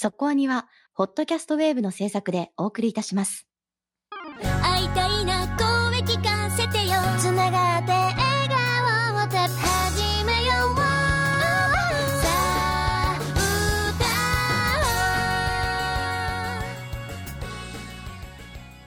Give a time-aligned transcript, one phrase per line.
[0.00, 3.48] そこアニは、ホットキャストウェーブの制作でお送りいたします。
[4.62, 6.94] 会いたいな声聞かせてよ。
[7.18, 8.16] つながって笑
[8.48, 10.84] 顔を始めようさ
[12.92, 13.18] あ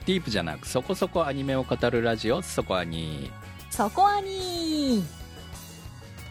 [0.06, 3.30] ディープじゃなくそこそこアニメを語るラジオそこアニ
[3.68, 5.04] そこアニ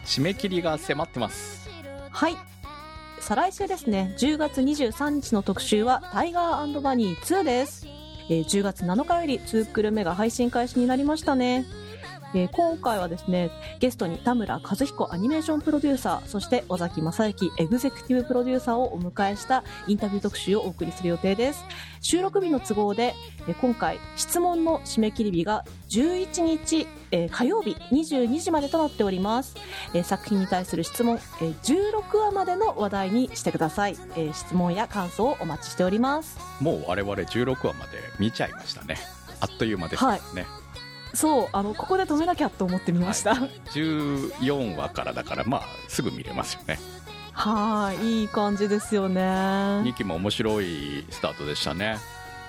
[0.04, 1.70] 締め切りが迫ってます。
[2.10, 2.51] はい
[3.22, 4.12] 再来週ですね。
[4.18, 7.86] 10月23日の特集は「タイガーバニー2」です、
[8.28, 11.64] えー10月7日より2クール目が配信開始になりましたね。
[12.34, 21.64] えー今回はですねゲストに田村和彦アニメーションプロデューサーそして尾崎正幸エグゼクティブプロデューサーをお迎えしたインタビュー特集をお送りする予定です。
[22.00, 23.14] 収録日の都合で、
[23.46, 29.54] えー今回質問の締め切り日が11日、えー火曜日22時までとなっております、
[29.94, 36.38] えー作品に対する質問、えー16話までの話題にしてください、えー質問や感想をお待ちしております。
[36.60, 38.96] もう我々16話まで見ちゃいましたね。
[39.40, 40.46] あっという間でしたね、
[41.14, 43.50] そうあのここで止めなきゃと思ってみました、はい。
[43.72, 46.78] 14話からだからまあすぐ見れますよね。
[47.32, 49.20] はい、いい感じですよね。
[49.22, 51.98] 2期も面白いスタートでしたね。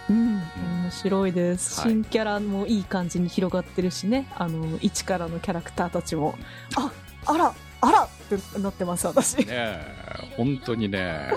[0.09, 0.41] うん、
[0.83, 1.79] 面白いです。
[1.81, 6.35] はい新キャラもいい感じに広がってるしね、あの、一からのキャラクターたちも、
[6.75, 6.91] あ、
[7.25, 9.37] あら、あらってなってます、私。
[9.37, 11.31] ねえ本当にね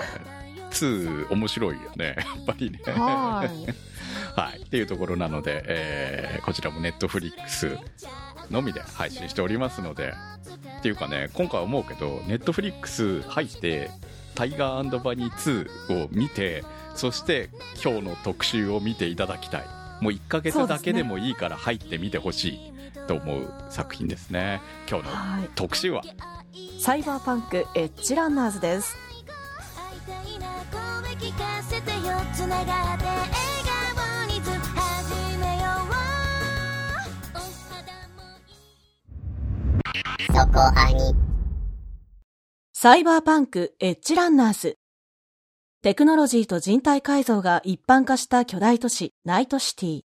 [0.71, 2.15] 2面白いよね。
[2.35, 2.79] やっぱりね。
[2.85, 4.39] はい。
[4.39, 7.77] はい、っていうところなので、えーこちらもネットフリックス
[8.51, 10.13] のみで配信しておりますので。
[10.79, 13.89] っていうかね今回思うけどネットフリックス入って
[14.35, 16.63] 「タイガーバニー2」を見て
[16.95, 17.49] そして
[17.83, 19.65] 今日の特集を見ていただきたい。
[20.01, 22.73] もう1ヶ月だけでもいいから入ってみてほしい。
[23.07, 24.61] と思う作品ですね。
[24.89, 25.49] 今日のはい。
[25.55, 26.03] 特集は？
[26.79, 28.95] サイバーパンクエッジランナーズです。
[32.07, 33.27] よつながって笑
[33.95, 35.91] 顔にず始めよう
[37.35, 37.83] お肌
[38.15, 38.23] も
[40.33, 41.13] そこアニ
[42.73, 44.77] サイバーパンクエッジランナーズ。
[45.81, 50.01] テクノロジーと人体改造が一般化した巨大都市ナイトシティ。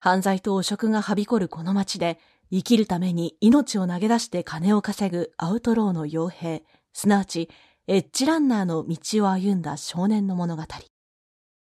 [0.00, 2.20] 犯罪と汚職がはびこるこの街で
[2.52, 7.48] 生きるために命を投げ出して金を稼ぐアウトローの傭兵、すなわち
[7.88, 10.62] エッジランナーの道を歩んだ少年の物語。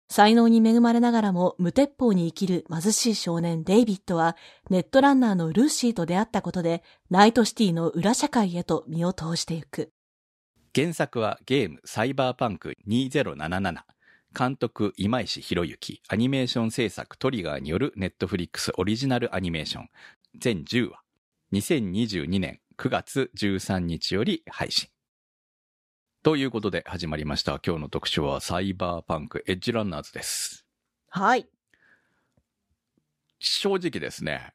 [0.09, 4.37] 才能に恵まれながらも無鉄砲に生きる貧しい少年デイビッドは
[4.71, 9.93] ネットランナーのルーシーと出会ったことでナイトシティの裏社会へと身を投じていく。
[10.75, 13.83] 原作はゲームサイバーパンク2077
[14.39, 16.03] 監督今石博之。
[16.09, 19.89] アニメーション制作トリガーによるネットフリックスオリジナルアニメーション。
[20.39, 21.01] 全10話。
[21.55, 24.91] 2022年9月13日より配信。
[26.27, 30.67] ということで始まりました今日の特集はサイバーパンクエッジランナーズです
[31.09, 31.47] はい。
[33.39, 34.53] 正直ですね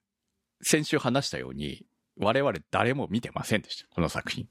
[0.62, 1.86] 先週話したように
[2.18, 4.50] 我々誰も見てませんでしたこの作品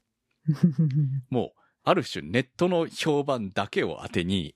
[1.29, 4.55] もうある種ネットの評判だけを当てに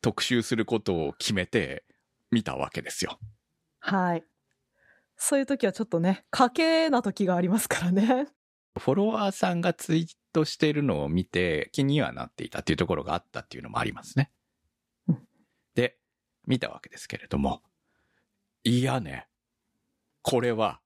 [0.00, 1.82] 特集することを決めて
[2.30, 3.18] 見たわけですよ。
[3.80, 4.24] はい。
[5.16, 8.28] そういう時はちょっとね、賭けな時がありますからね。
[8.78, 14.30] フォロワーさんがツイートしてるのを見て気にはなっていたっていうところがあったっていうのもありますね
[15.08, 15.18] うん。
[15.74, 15.96] で、
[16.46, 17.62] 見たわけですけれども、
[18.64, 19.28] いやね、
[20.22, 20.80] これは、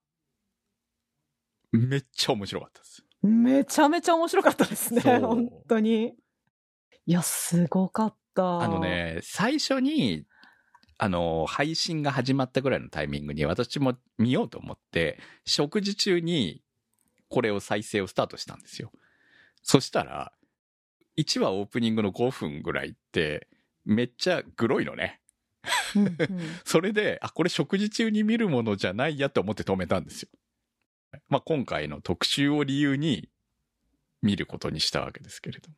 [1.71, 3.03] めっちゃ面白かったです。
[3.23, 5.01] めちゃめちゃ面白かったですね。
[5.01, 6.13] 本当に。
[7.05, 8.59] いや、すごかった。
[8.59, 8.79] あの。
[8.79, 10.25] ね、最初に、
[10.97, 16.61] あの、配信が始まったぐらいのタイミングに私も見ようと思って、食事中に
[17.33, 18.91] これを再生をスタートしたんですよ。
[19.63, 20.33] そしたら、
[21.17, 23.47] 1話オープニングの5分ぐらいって、
[23.85, 25.19] めっちゃグロいのね。
[25.95, 26.15] うんうん
[26.63, 30.29] それで、あ、これ食事中に見るものじゃないやと思って止めたんですよ。
[31.27, 33.31] まあ、今回の特集を理由に
[34.21, 35.75] 見ることにしたわけですけれども。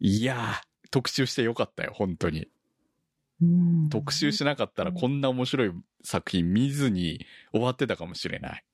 [0.00, 2.48] いやー、特集してよかったよ、本当に。
[3.40, 5.72] うん特集しなかったらこんな面白い
[6.02, 8.65] 作品見ずに終わってたかもしれない。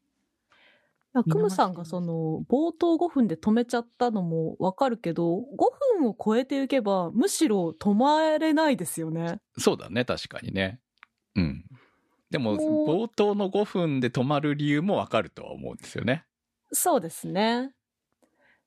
[1.13, 5.41] クムさんがその、冒頭5分で止めちゃったのもわかるけど、5
[6.01, 9.41] 分を超えていけば、むしろ止まれないですよね。
[9.59, 10.81] そうだね、確かにね。
[11.37, 11.65] うん。
[12.31, 16.25] でも、冒頭の5分で止まる理由もわかるとは思うんですよね。
[16.73, 17.75] そうですね。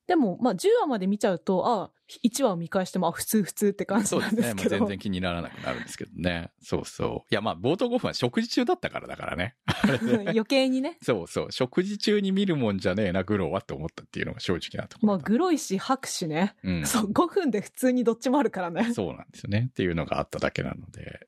[0.06, 1.90] でも、まあ、10話まで見ちゃうと、あ、
[2.24, 4.42] 1話を見返しても、あ、普通普通って感じそうですね。
[4.42, 4.78] なんですけど。
[4.80, 6.50] もう全然気にならなくなるんですけどね。
[6.62, 7.32] そうそう。
[7.32, 9.56] いや、まあ、冒頭5分は食事中だったからだからね。
[10.30, 10.98] 余計にね。
[11.02, 11.52] そうそう。
[11.52, 15.18] 食事中に見るもんじゃねえな、グロはって思ったっていうのが正直なとこまあ。
[15.18, 16.54] グロいし、拍手ね。
[16.62, 16.86] うん。
[16.86, 18.92] そう、5分で普通にどっちもあるからね。
[18.94, 19.66] そうなんですよね。
[19.70, 21.26] っていうのがあっただけなので。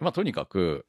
[0.00, 0.86] まあ、とにかく、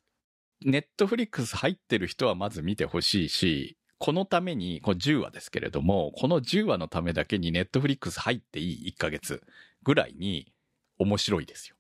[0.62, 9.44] ネットフリックス入ってる人はまず見てほしいし、このために、これ10話ですけれども、この10話のためだけにネットフリックス入っていい1ヶ月
[9.84, 10.54] ぐらいに
[10.98, 11.76] 面白いですよ。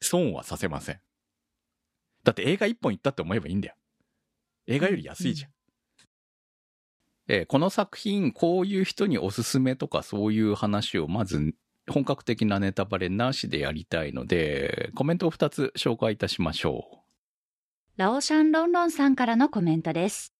[0.00, 1.00] 損はさせません。
[2.24, 3.74] だって映画1本行ったって思えばいいんだよ。
[4.66, 5.50] 映画より安いじゃん。
[7.28, 11.54] えーこの作品、こういう人におすすめとかそういう話をまず
[11.88, 17.05] 本格的なネタバレなしでやりたいので、コメントを2つ紹介いたしましょう。
[17.98, 20.34] ラオシャンロンロンさんからのコメントです。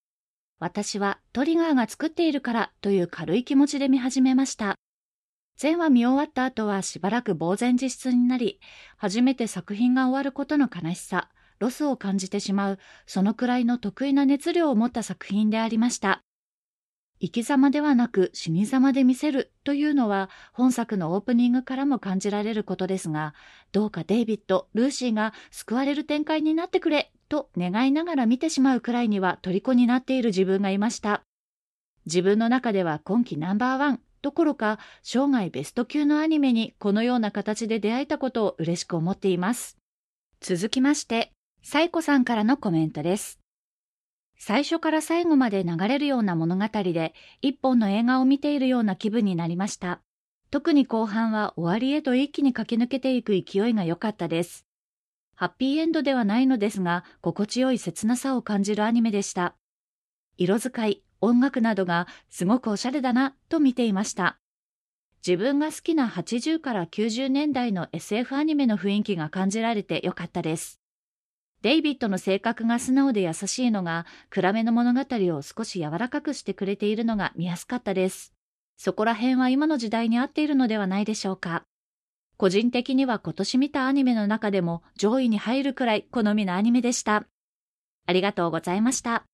[0.59, 4.75] 私はトリガーが作っているからという軽い気持ちで見始めました。
[5.57, 8.61] 全話見終わった後はしばらく呆然自失になり、
[8.99, 16.21] 初めて作品が終わることの悲しさ、ロスを感じてしまう、そのくらいの得意な熱量を持った作品でありました。
[17.23, 23.33] 生き様ではなく死に様で見せるというのは本作のオープニングからも感じられることですが、
[23.73, 31.23] どうかデイビッド、ルーシーが救われる展開になってくれと願いながら見てしまうくらいには虜になっている自分がいました。
[32.07, 39.79] 自分の中では今季ナンバーワンどころか生涯ベスト級のアニメにこのような形で出会えたことを嬉しく思っています。
[40.41, 41.33] 続きまして、
[41.63, 43.39] サイコさんからのコメントです。
[44.39, 50.01] 最初から最後まで流れるような物語で一本の映画を見ているような気分になりました。
[50.51, 54.66] 特に後半は終わりへと一気に駆け抜けていく勢いが良かったです。
[55.37, 59.55] ハッピーエンドではないのですが、心地よい切なさを感じるアニメでした。
[60.39, 64.39] 色使い、音楽などがすごくおしゃれだなと見ていました。
[65.27, 70.81] 自分が好きな80から90年代の SF アニメの雰囲気が感じられてよかったです。
[71.61, 78.33] デイビッドの性格が素直で優しいのが、暗めの物語を少し柔らかくしてくれているのが見やすかったです。
[78.79, 81.65] そこら辺は今の時代に合っているのではないでしょうか。
[82.37, 87.27] 個人的には今年見たアニメの中でも上位に入るくらい好みのアニメでした。
[88.07, 89.25] ありがとうございました。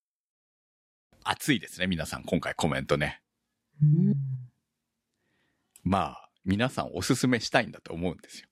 [1.25, 3.20] 熱いですね、皆さん、今回コメントね。
[3.82, 4.14] うん
[5.84, 8.49] まあ、皆さんおすすめしたいんだと思うんですよ。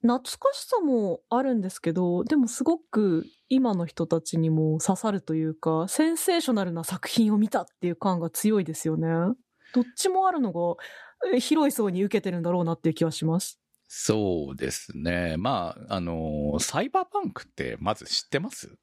[0.00, 9.08] 懐かしさもあるんですけど、でもすごく今の人たちにも刺さるというか、センセーショナルな作品を見たっていう感が強いですよね。
[9.74, 10.76] どっちもあるのが、
[11.34, 13.60] え広い層に受けてるんだろうなっていう気はします。
[13.88, 15.36] そうですね。
[15.38, 18.76] まあ、あの、サイバーパンクってまず知ってます？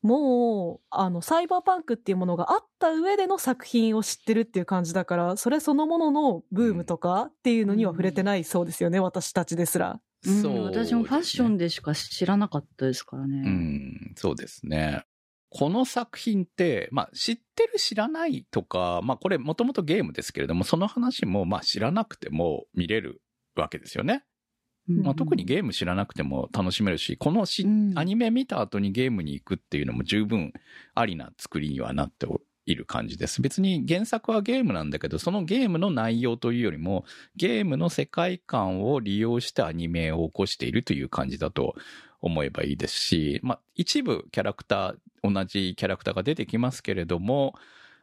[0.00, 10.00] もう、あの、サイバーパンクっていうものがあった上での作品を知ってるっていう感じだから、それそのもののブームとかっていうのには触れてないそうですよね、私たちですら。
[10.24, 13.42] うんそう私もファッションでしか知らなかったですからね。
[13.44, 15.04] うん、そうですね。
[15.48, 23.20] この作品って、まあ知ってる知らないとか、まあこれもともとゲームですけれども、その話もまあ知らなくても見れる
[23.56, 24.24] わけですよね。
[24.88, 30.52] うんまあ、特にゲーム知らなくても楽しめるし、このし、うんアニメ見た後にゲームに行くっていうのも十分
[30.94, 32.26] ありな作りにはなって
[32.66, 33.42] いる感じです。
[33.42, 37.04] 別に原作はゲームなんだけど、そのゲームの内容というよりも、
[37.36, 41.74] ゲームの世界観を利用してアニメを起こしているという感じだと
[42.20, 47.54] 思えばいいですし、まあ、一部キャラクター、同じキャラクターが出てきますけれども、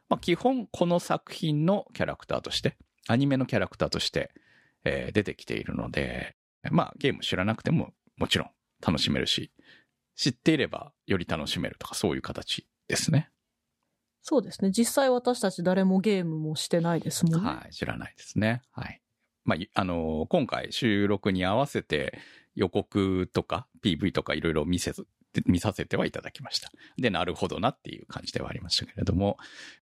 [0.09, 2.77] まあ、基本この作品のキャラクターとして、
[3.07, 4.31] アニメのキャラクターとして、
[4.84, 6.36] えー出てきているので、
[6.72, 8.50] まあゲーム知らなくてももちろん
[8.86, 9.51] 楽しめるし、
[10.15, 13.29] 知っていればより楽しめるとかそういう形ですね。
[14.24, 14.72] そうですね。
[14.72, 17.50] 実際私たち誰もゲームもしてないですもんね。
[17.50, 18.62] はい、知らないですね。
[18.72, 19.01] はい。
[19.46, 22.19] まあ、いあのー今回収録に合わせて
[22.55, 25.07] 予告とか PV とかいろいろ見せず、
[25.46, 26.69] 見させてはいただきました。
[26.98, 29.38] で、なるほどなっていう感じではありましたけれども、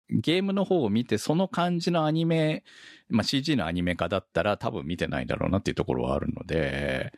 [0.09, 2.63] ゲームの方を見てその感じのアニメ、
[3.09, 7.13] まあ、CG のアニメ化だったら多分見てないだろうなっていうところはあるので、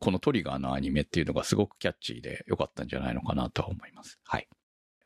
[0.00, 4.18] このトリガーのアニメっていうのがすごくキャッチーで良かったんじゃないのかなとは思います。
[4.24, 4.48] はい。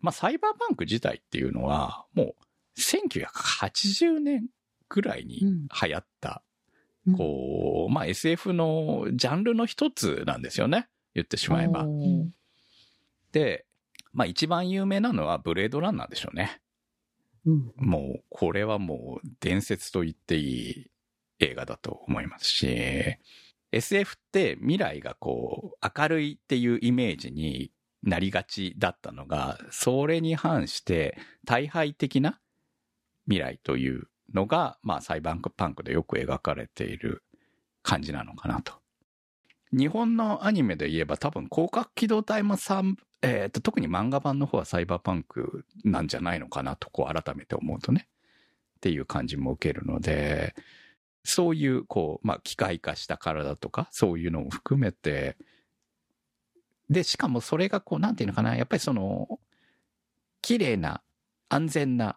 [0.00, 4.48] まあ、サイバーパンク自体っていうのは、もう1980年
[4.88, 6.42] ぐらいにうん流行った、
[7.06, 10.88] うんこう、まあ SF のジャンルの一つなんですよね。
[11.14, 11.86] 言ってしまえば。
[13.32, 13.66] で、
[14.12, 16.60] まあ一番有名なのはブレードランナーでしょうね。
[17.44, 20.90] もう、これはもう伝説と言っていい
[21.40, 23.16] 映画だと思いますし、
[23.72, 27.72] SF って未来がこう、明るいっていうイメージに
[28.02, 32.38] なりがちだったのが、それに反して大敗的な
[33.26, 37.22] 未来というのが、まあ、サイバーパンクでよく描かれている
[37.82, 38.74] 感じなのかなと。
[39.72, 42.56] 日本のアニメで言えば多分広角機動隊も
[43.22, 48.08] えーと特に漫画版の方はサイバーパンクなんじゃないのかなとこう改めて思うとね
[48.76, 50.54] っていう感じも受けるので
[51.24, 55.36] そういうこう、まあ、機械化した体とかそういうのも含めて
[56.90, 59.38] でしかもそれがこうなんていうのかなやっぱりその
[60.42, 61.00] 綺麗な
[61.48, 62.16] 安全な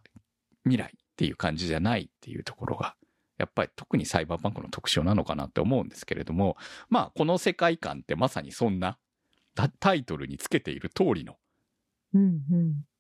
[0.63, 2.95] 未来っていう感じじゃないっていうところが
[3.37, 6.57] やっぱり特にサイバーパンクの特徴なのかなって思うんですけれども
[6.89, 8.97] まあこの世界観ってまさにそんな
[9.55, 11.37] タイトルにつけている通りの。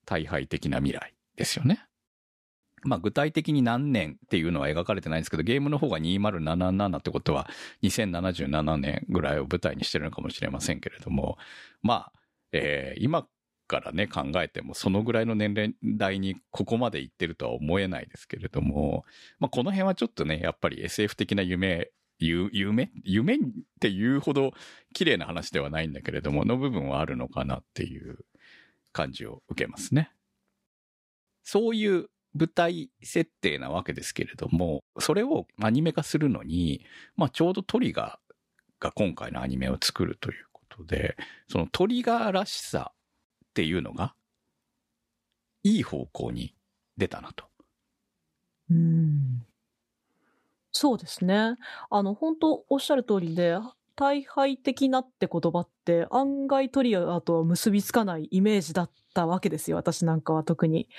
[0.05, 1.85] 大敗的な未来ですよね。
[2.83, 7.47] まあ具体的に何年っていうのは描かれてないんですけど、ゲームの方が2077ってことは
[7.83, 11.37] 2077年ぐらいを舞台にしてるのかもしれませんけれども、
[11.81, 12.13] まあ、
[12.51, 13.27] えー今
[13.67, 19.05] からね考えてもそのぐらいの年齢代にここまで行ってるとは思えないですけれども、
[19.39, 23.39] まあこの辺はちょっとね、やっぱり SF 的な夢、ゆ夢夢っ
[23.79, 24.53] ていうほど
[24.93, 28.19] 綺麗な話ではないんだけれども、の部分はあるのかなっていう
[28.91, 30.11] 感じを受けますね。
[31.43, 41.15] そういう舞台設定なわけですけれども、それをアニメ化するのに、まあちょうどトリガーが今回のアニメを作るということで、
[41.49, 42.97] そのトリガーらしさっ
[43.53, 44.15] ていうのが、
[45.63, 46.53] いい方向に
[46.97, 47.45] 出たなと。
[50.77, 51.55] そうですね。
[51.89, 53.57] あの、本当おっしゃる通りで、
[53.95, 59.77] 大敗的なって言葉って案外トリガーとは結びつかないイメージだったわけですよ。
[59.77, 60.89] 私なんかは特に。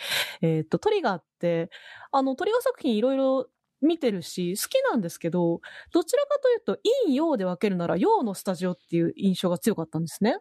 [0.40, 1.68] えーっと、トリガーって、
[2.10, 3.48] あの、トリガー作品いろいろ
[3.82, 5.60] 見てるし、好きなんですけど、
[5.92, 10.38] どちらかというと、陰陽で分けるなら陽のスタジオっていう印象が強かったんですね。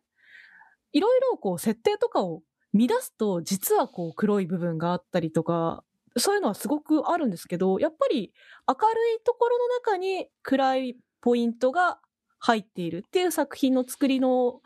[0.93, 2.41] いろいろこう、設定とかを
[2.73, 5.83] 乱すと、実はこう、黒い部分があったりとか、
[6.17, 8.33] そういうのはすごくあるんですけど、やっぱり
[8.67, 11.99] 明るいところの中に暗いポイントが
[12.39, 14.61] 入っているっていう作品の作りの、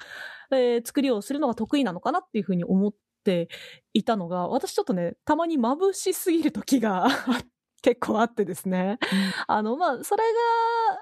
[0.51, 3.49] えー作りをするのが得意なのかなっていうふうに思って
[3.93, 7.07] いたのが、私ちょっとね、たまに眩しすぎる時が
[7.81, 8.97] 結構あってですね。
[9.47, 10.23] あの、まあ、それ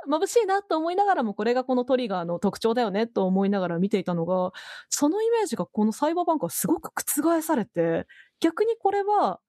[0.09, 4.51] が眩しいなと思いながらも、これがこのトリガーの特徴だよねと思いながら見ていたのが、
[4.89, 8.05] そのイメージがこのサイバーバンクはすごく覆されて、
[8.39, 9.39] 逆にこれは、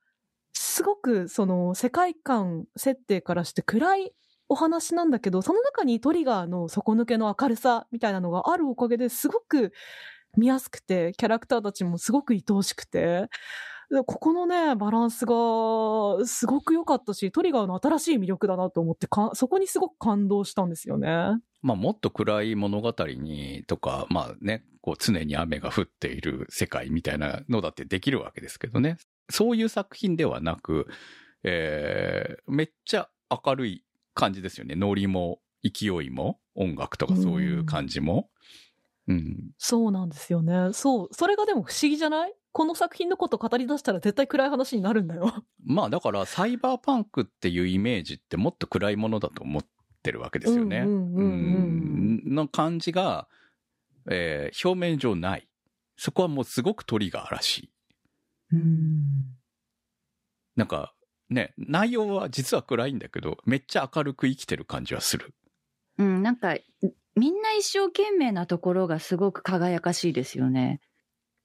[0.79, 4.13] すごくその世界観設定からして暗い
[4.49, 9.73] お話なんだけど、その中にトリガーの底抜けの明るさみたいなのがあるおかげですごく
[10.37, 13.29] 見やすくて、キャラクターたちもすごく愛おしくて、
[13.91, 15.35] ここのね、バランスが
[16.25, 21.09] すごく良かったし、トリガーの新しい魅力だなと思ってか、そこにすごく感動したんですよね。
[21.61, 28.99] まあもっと暗い物語にとか、まあね、こう常に雨が降っている世界みたいなのだってできるわけですけどね。
[29.31, 30.87] そういう作品ではなく、
[31.45, 33.09] えーめっちゃ
[33.45, 34.75] 明るい感じですよね。
[34.75, 38.31] ノリも勢いも音楽とかそういう感じも。
[39.07, 39.51] うん。
[39.59, 40.73] そうなんですよね。
[40.73, 41.09] そう。
[41.13, 42.35] それがでも不思議じゃない？
[42.53, 45.33] この作品のこと語り出したら絶対暗い話になるんだよ。
[45.65, 49.67] まあだからサイバーパンクっていうイメージってもっと暗いものだと思っ
[50.03, 50.79] てるわけですよね。
[50.81, 53.29] うんうんうんうんうんの感じが、
[54.11, 55.49] えー表面上ない。
[55.97, 57.71] そこはもうすごくトリガーらしい。
[58.52, 59.37] うん。
[60.57, 60.95] なんか
[61.31, 65.35] ね、内容は実は暗いんだけど、めっちゃ明るく生きてる感じはする。
[65.99, 66.57] うん、なんか、
[67.17, 70.81] みんな一生懸命なところがすごく輝かしいですよね。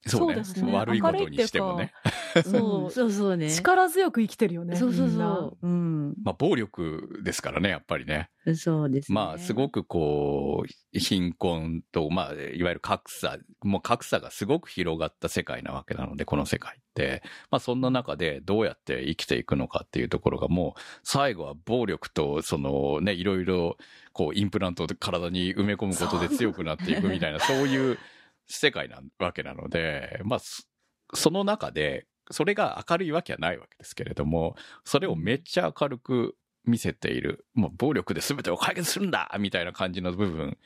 [0.06, 1.92] そうですね悪いことにしてもね。
[2.44, 3.50] そううんそうそうね。
[3.50, 4.76] 力強く生きてるよね。
[4.76, 5.66] そうそうそう。
[5.66, 6.14] うん。
[6.22, 8.30] まあ暴力ですからね、やっぱりね。
[8.54, 9.14] そうですね。
[9.14, 17.22] まあすごくこう、貧困と、まあいわゆる格差、もう格差がすごく広がった世界なわけなので、この世界って。
[17.50, 23.76] まあそんな中でどうやって生きていくのかっていうところがもう、最後は暴力と、そのね、いろいろ、
[24.12, 27.98] こうインプラントを体に埋め込むことで強くなっていくみたいな、 そういう
[28.46, 30.64] 世界なわけなので、まあそ
[31.12, 40.56] その中で、それが明るいわけはないわけですけれども、それをめっちゃ明るく見せている、もう暴力で全てを解決するんだみたいな感じの部分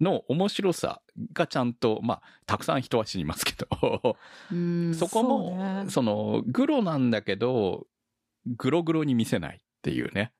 [0.00, 1.02] の面白さ
[1.32, 4.16] がちゃんと、まあ、たくさん人は死にますけど、
[4.50, 4.94] うん。
[4.94, 7.86] そこも、そうねその、グロなんだけど、
[8.46, 10.32] グログロに見せないっていうね。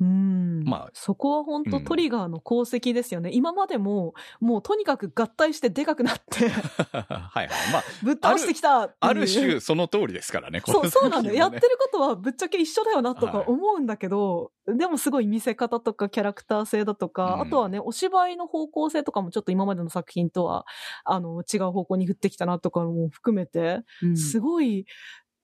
[0.00, 0.64] うん。
[0.64, 3.30] まあそこは本当うんトリガーの功績ですよね。
[3.32, 6.48] 今までも、もうとにかく合体してでかくなって、
[6.88, 7.48] はいはい。
[7.72, 11.36] まあ、ぶっ倒してきたある種その通りですからね、このそう、そうなんだよ。
[11.36, 20.66] やってることはぶっちゃけ一緒だよなとかはい思うんだけど、でもすごい見せ方とかキャラクター性だとか、うんあとはね、お芝居の方向性とかもちょっと今までの作品とは、
[21.04, 24.86] あの、違う方向に振ってきたなとかも含めて、うんすごい、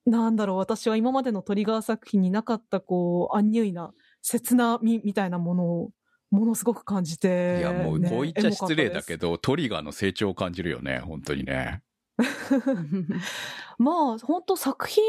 [0.05, 5.91] なんだろう、私は今までのトリガー作品になかった、こう、アンニュイな、切なみ、みたいなものを、
[6.29, 7.59] ものすごく感じて。
[7.59, 9.31] いや、もう、ねこう言っちゃ失礼だけど。
[9.31, 11.81] ど、トリガーの成長を感じるよね、本当にね。
[13.77, 15.03] まあ、本当作品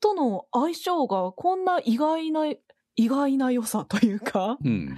[0.00, 2.46] との相性がこんな意外な、
[2.96, 4.58] 意外な良さというか。
[4.62, 4.96] うん。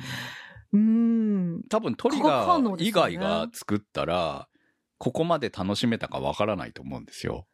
[0.72, 1.62] うーん。
[1.68, 4.48] 多分トリガー以外が作ったら、
[4.98, 7.46] ここまで楽しめたかわからないと思うんですよ。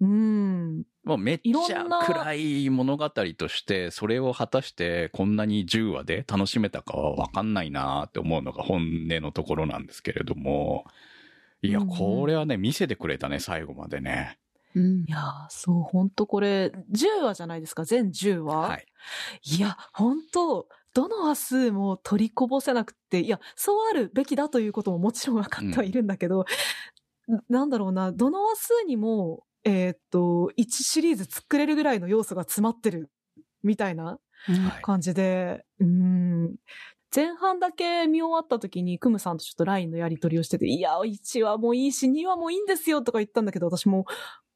[0.00, 0.84] うーん。
[1.04, 10.84] もうめっいちゃ暗い物語として、それを果たしてこんなに10話で楽しめたかはわかんないなって思うのが本音のところなんですけれども、
[11.62, 14.38] いや、うんうんこれはね、見せてくれたね、最後までね。
[14.74, 18.68] うんいやー、そう、本当これ、10話じゃないですか、全10話。
[18.68, 18.86] はい。
[19.44, 26.44] いや、本当どの話数も取りこぼせなくて、いや、そうあるべきだということももちろん分かってはいるんだけど、
[27.48, 33.10] なんだろうな、どの話数にも、えーっと、1シリーズ作れるぐらいの要素が詰まってる、
[33.62, 34.18] みたいなは
[34.78, 36.56] い感じで、うーん。
[37.14, 44.04] 前半だけ見終わった時に、クムさんとちょっと LINE のやり取りをしてて、いや、1話もいいし、2話もいいんですよとか言ったんだけど、私も、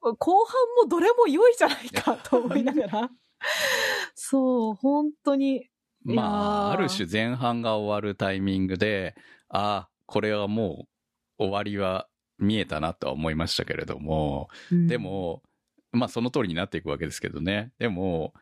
[0.01, 3.11] 後半もどれも良いじゃないかと思いながら。
[4.15, 5.69] そう、本当に。
[6.03, 9.15] まあ、ある種前半が終わるタイミングで、
[9.49, 10.87] ああ、これはも
[11.39, 12.09] う終わりは
[12.39, 15.43] 見えたなとは思いましたけれども、で、も、
[15.93, 17.73] まあその通りになっていくわけですけどね。
[17.79, 18.35] でも、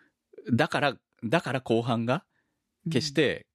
[0.53, 2.25] だから、だから後半が
[2.91, 3.47] 決して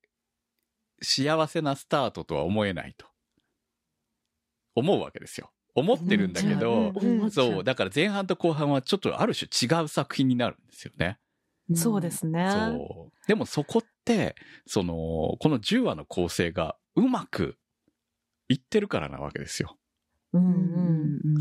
[1.01, 3.07] 幸せなスタートとは思えないと。
[4.75, 5.51] 思うわけですよ。
[5.75, 6.93] 思ってるんだけど、
[7.29, 11.17] そう、だから前半と後半はちょっとある種違う作品になるんですよね。
[11.73, 12.49] そうですね。
[12.51, 13.27] そう。
[13.27, 17.57] でもそこって、その、この10話の構成がうまく
[18.49, 19.77] いってるからなわけですよ。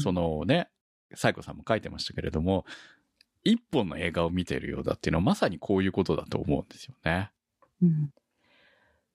[0.01, 0.69] そのね、
[1.15, 2.65] サイコさんも書いてましたけれども、
[3.45, 7.31] 一本の映画を見ているようだっていうのはまさにこういうことだと思うんですよね。
[7.83, 8.11] うん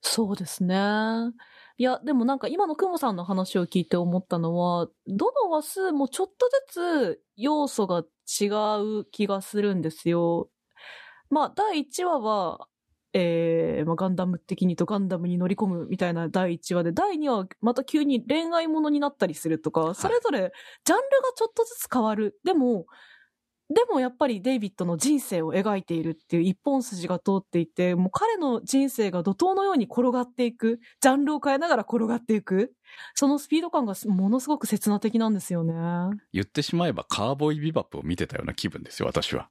[0.02, 0.76] そうですね。
[1.78, 8.04] いや、でもなんか今のクモさんの話を聞いて思ったのは、どの話数もちょっとずつ要素が
[8.40, 8.46] 違
[9.00, 10.48] う気がするんですよ。
[11.28, 12.68] まあ、第1話は、
[13.18, 20.52] えーまあ、ガンダム的にとガンダムに乗り込むみたいな第1話で、第2話はまた急に恋愛ものになったりするとか、それぞれ
[20.84, 22.38] ジャンルがちょっとずつ変わる。
[22.44, 22.84] でも、
[23.72, 32.74] でもやっぱりデイビッドの人生を描いているっていう一本筋が通っていて、もう彼の人生が怒涛のように転がっていく、ジャンルを変えながら転がっていく、
[33.14, 35.72] そのスピード感がものすごく切な的なんですよね。
[36.34, 39.48] 言ってしまえばカーボーイビバップを見てたような気分ですよ、私は。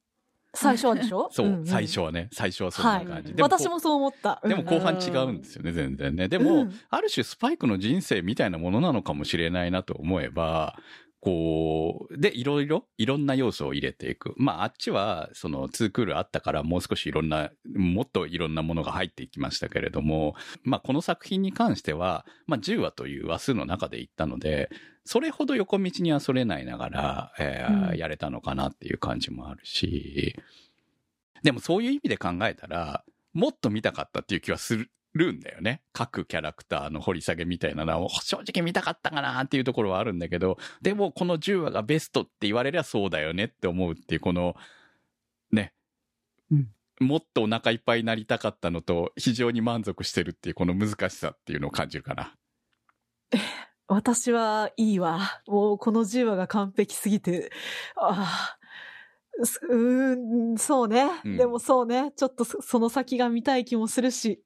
[0.55, 1.29] 最初はでしょ？
[1.33, 3.33] そう、んん最初はね、最初はそんな感じ。
[3.33, 4.41] はい私もそう思った。
[4.43, 6.27] でもうん後半違うんですよね、全然ね。
[6.27, 10.77] でも、うんある種スパイクの人生みたいなものなのかもしれないなと思えば、
[11.25, 14.35] こう、で、いろいろ、いろんな要素を入れていく。
[14.37, 24.69] まあ、あっちは、その、ツークールあったから、もう少しいろんな、もっといろんなものが入っていきましたけれども、まあ、この作品に関しては、まあ、10話という話数の中でいったので、
[25.03, 30.35] それほど横道にはそれないながら、えーうんやれたのかなっていう感じもあるし、
[31.41, 34.91] でもそういう意味で考えたら、もっと見たかったっていう気はする
[35.33, 35.81] んだよね。
[35.93, 44.55] 各キャラクターの掘り下げみたいなのは正直見たかったかなっていうところはあるんだけど、でもこの10話がベストって言われりゃそうだよねって思うっていうこの、
[45.51, 45.73] ね。
[46.51, 46.67] うん
[47.01, 52.33] もっとお腹いっぱいになりたかったのと非常に満足してるっていうこの難しさっていうのを感じるかな。
[53.87, 55.41] 私はいいわ。
[55.45, 57.51] もうこの10話が完璧すぎて、
[57.97, 58.57] あ
[59.41, 61.05] あ、すうーん、そうね。
[61.23, 62.13] うんでもそうね。
[62.15, 64.41] ちょっとそその先が見たい気もするし、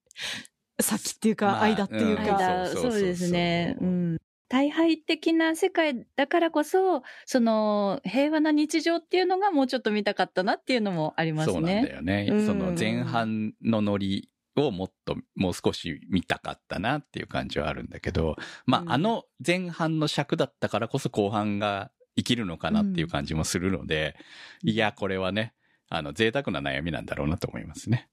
[0.79, 2.23] 先っていうか、まあ間っていうか。
[2.23, 3.77] うん間そうですね。
[3.81, 4.17] うん。
[4.49, 11.53] 大敗的な世界だからこそ、その平和な日常っていうのがもうちょっと見たかったなっていうのもありますね。
[11.53, 12.27] そうなんだよね。
[12.31, 24.15] うんその前半のノリをもっと、もう少し見たかったなっていう感じはあるんだけど、まあ、うんあの前半の尺だったからこそ後半が生きるのかなっていう感じもするので、
[24.63, 25.53] いや、これはね、
[25.89, 28.09] あの、贅沢な悩みなんだろうなと思いますね。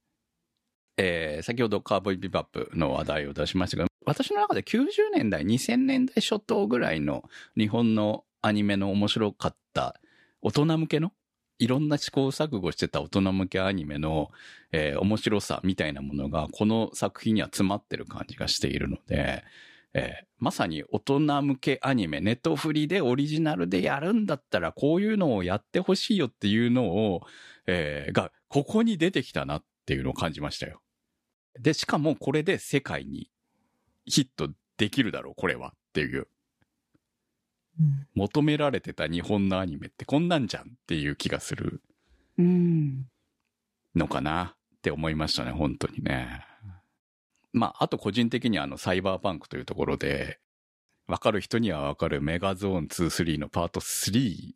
[0.97, 7.25] えー先ほどカーボイビバップの話題を出しましたが、私の中で90年代、2000年代初頭ぐらいの
[7.57, 10.01] 日本のアニメの面白かった
[10.43, 11.13] 大人向けの
[11.59, 14.31] いろんな試行錯誤してた大人向けアニメの、
[14.73, 19.45] えー面白さみたいなものがこの作品には詰まってる感じがしているので、
[19.95, 27.23] えーまさに大人向けアニメ、ネットフリでオリジナルでやるんだったらこういうのをやってほしいよっていうのを、
[27.67, 30.83] えーが、ここに出てきたなっていうのを感じましたよ。
[31.61, 33.31] で、しかもこれで世界に
[34.05, 36.29] ヒットできるだろう、これはっていう。
[38.15, 41.83] 求められてた日本のアニメってこんなんじゃんっていう気がする。
[43.95, 46.45] のかなって思いましたね、本当にね。
[47.53, 50.39] まあ、あと個人的にあの、サイバーパンクというところで、
[51.07, 54.55] わかる人にはわかるメガゾーン2、3のパート3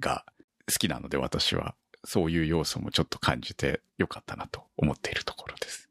[0.00, 0.24] が
[0.70, 5.87] 好きなので私は、そういう要素もちょっと感じてよかったなと思っているところです。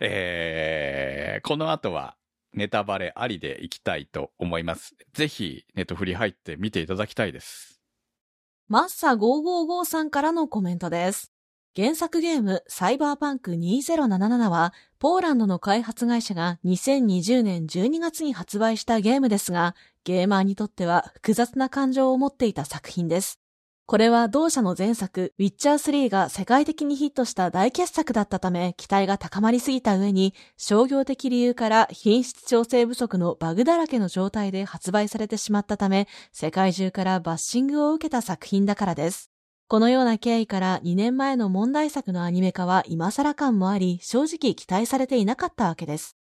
[0.00, 2.16] えー、この後は
[2.52, 4.96] ネタバレありでいきたいと思います。
[5.12, 7.80] ぜひ、ネットフリ入って見ていただきたいです。
[8.68, 11.32] マッサ555さんからのコメントです。
[11.76, 23.38] 原作ゲームサイバーパンク2077は、ポーランドの開発会社が2020年12月に発売したゲームですが、ゲーマーにとっては複雑な感情を持っていた作品です。
[23.88, 39.30] これは同社の前作、ウィッチャー3が世界的にヒットした大傑作だったため、期待が高まりすぎた上に、商業的理由から品質調整不足のバグだらけの状態で発売されてしまったため、世界中からバッシングを受けた作品だからです。
[39.68, 46.16] このような経緯から2年前の問題作のアニメ化は今更感もあり、正直期待されていなかったわけです。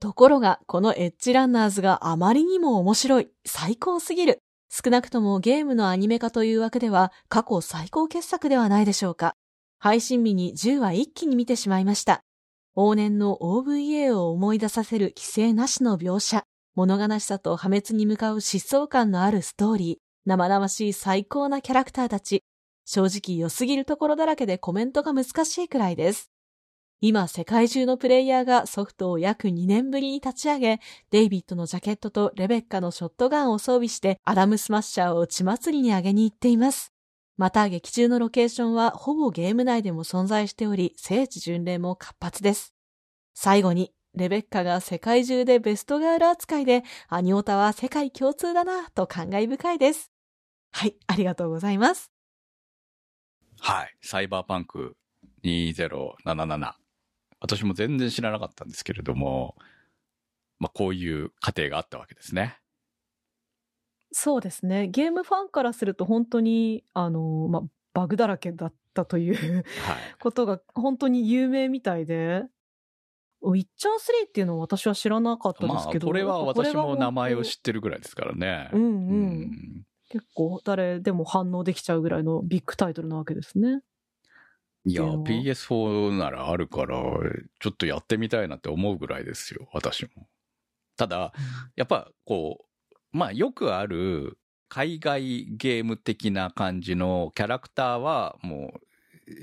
[0.00, 4.40] ところが、このエッジランナーズがあまりにも面白い、最高すぎる。
[4.72, 9.34] 少なくともゲームのアニメ化という枠では過去最高傑作ではないでしょうか。
[9.80, 12.22] 配信日に10話一気に見てしまいました。
[12.76, 16.44] 往年の OVA を思い出させる規制なしの描写、
[16.76, 22.44] 物悲しさと破滅に向かう疾走感のあるストーリー、生々しい最高なキャラクターたち、
[22.84, 26.30] 正直良すぎるところだらけでコメントが難しいくらいです。
[27.02, 36.92] 今、世界中のプレイヤーがソフトを約2年ぶりに立ち上げ、デイビッドのジャケットとレベッカのショットガンを装備して、アダムスマッシャーを血祭りに上げに行っています。
[37.38, 42.74] また、劇中のロケーションはほぼゲーム内でも存在しており、聖地巡礼も活発です。
[43.32, 50.10] 最後に、レベッカが世界中でベストガール扱いで、アニオタは世界共通だなと感慨深いです。
[50.72, 52.10] はい、ありがとうございます。
[53.58, 53.96] はい。
[54.02, 54.96] サイバーパンク
[55.44, 56.79] 2077。
[57.40, 59.56] 私も全然知らなかったんですけれども、
[60.58, 62.58] まあ、こういう過程があったわけですね。
[64.12, 64.88] そうですね。
[64.88, 67.62] ゲームファンからすると本当に、あの、まあ、
[67.94, 69.64] バグだらけだったというはい。
[70.20, 72.44] ことが本当に有名みたいで、
[73.42, 76.06] ウィッチャー3っていうのは私は知らなかったでまあ、すけど。
[76.06, 78.68] これは私も名前を知ってるぐらいですからね。
[78.72, 83.80] うんうん当結構誰でも反応できちゃうぐらいのビッグタイトルなわけですね。
[84.84, 86.96] いや、でも PS4 ならあるから、
[87.58, 90.26] ちょっとやってみたいなって思うぐらいですよ、私も。
[90.96, 91.32] ただ、
[91.76, 94.38] やっぱこう、まあよくある
[94.68, 98.72] 海外ゲーム的な感じのキャラクターはも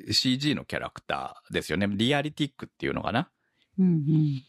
[0.07, 1.87] う CG のキャラクターですよね。
[1.89, 3.29] リアリティックっていうのかな。
[3.77, 4.43] うんうん。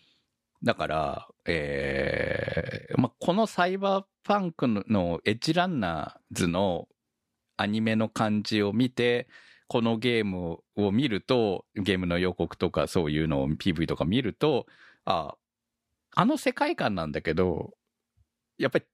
[0.62, 6.88] だから、えーまあ、このサイバーパンクのエッジランナーズの
[7.56, 9.28] アニメの感じを見て、
[9.68, 14.66] このゲームを見ると、ゲームの予告とかそういうのを PV とか見ると、
[15.04, 15.36] あ、
[16.16, 17.74] あの世界観なんだけど、
[18.56, 18.84] やっぱり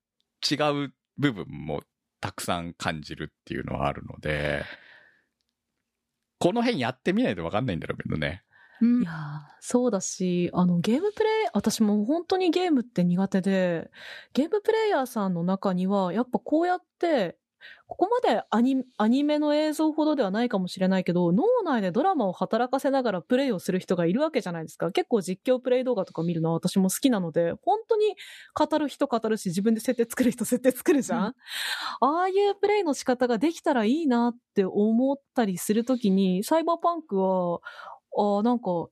[0.51, 1.83] 違う部分も
[2.21, 4.65] たくさん感じるっていうのはあるので、
[6.39, 8.43] この辺やってみないとわかんないんだろうけどね。
[8.81, 9.15] うんいやー
[9.61, 13.91] そうだし、あの、ゲームプレイ、私も本当にゲームって苦手で、
[14.35, 17.39] ゲームプレイヤーさんの中には、やっぱこうやって、
[17.87, 24.91] ここまでアニアニメの映像ほどではないかもしれないけど、脳内でドラマを働かせながらプレイをする人がいるわけじゃないですか。
[24.91, 28.17] 結構実況プレイ動画とか見るのは私も好きなので、本当に
[28.55, 31.35] 語る人語るし、自分で設定作る人設定作るじゃん、あ
[32.01, 37.61] あいうプレイの仕方ができたらいいなって思ったりするときに、サイバーパンクは、
[38.17, 38.89] ああ、なんか、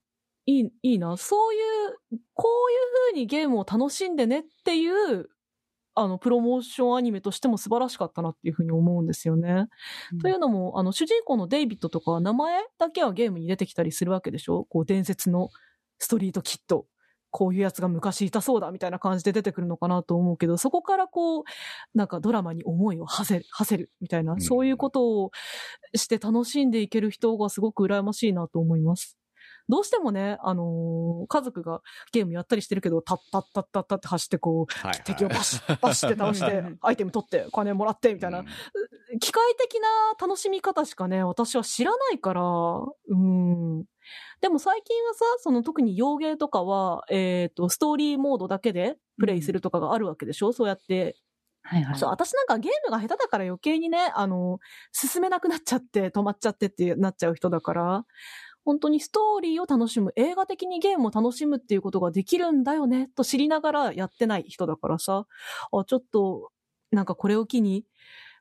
[0.47, 1.17] いい、いいな。
[1.17, 2.79] そういう、こういう
[3.13, 5.29] 風にゲームを楽しんでねっていう、
[5.95, 9.69] あの、プロモーションアニメとしても素晴らしかったなっていうふうに思うんですよね。
[10.21, 14.65] というのも、あの、主人公のデイビッドとかは名前だけはゲームに出てきたりするわけでしょ？
[14.65, 15.51] こう、伝説の
[15.99, 16.87] ストリートキッド。
[17.35, 21.45] こういうやつが昔いたそうだみたいな感じで出てくるのかなと思うけど、そこからこう、
[21.95, 25.31] なんかドラマに思いを馳せる、馳せるみたいな、うんそういうことを
[25.95, 29.17] して楽しんでいける人がすごく羨ましいなと思います。
[29.69, 31.81] どうしてもね、あのー家族が
[32.13, 35.03] ゲームやったりしてるけど、タッタッタッタッタって走ってこう、はいはい。
[35.05, 39.19] 敵をバシッバシって倒して、 アイテム取って、金もらって、みたいな、うん。
[39.19, 39.89] 機械的な
[40.21, 43.85] 楽しみ方しかね、私は知らないから、うん。
[44.41, 51.17] でも最近はさ、その特に洋芸とかは、えっ、と、ストーリーモードだけでプレイするとかがあるわけでしょ、そうやって。
[51.63, 51.99] はいはい。
[51.99, 54.59] そう、私なんかゲームが下手だから余計にね、あの、
[54.91, 58.05] 進めなくなっちゃって、止まっちゃってってなっちゃう人だから、
[58.65, 65.27] 本当にストーリーを楽しむ、映画的にゲームを楽しむっていうことができるんだよね、と知りながらやってない人だからさ、
[65.73, 66.51] あ、ちょっと、
[66.91, 67.85] なんかこれを機に、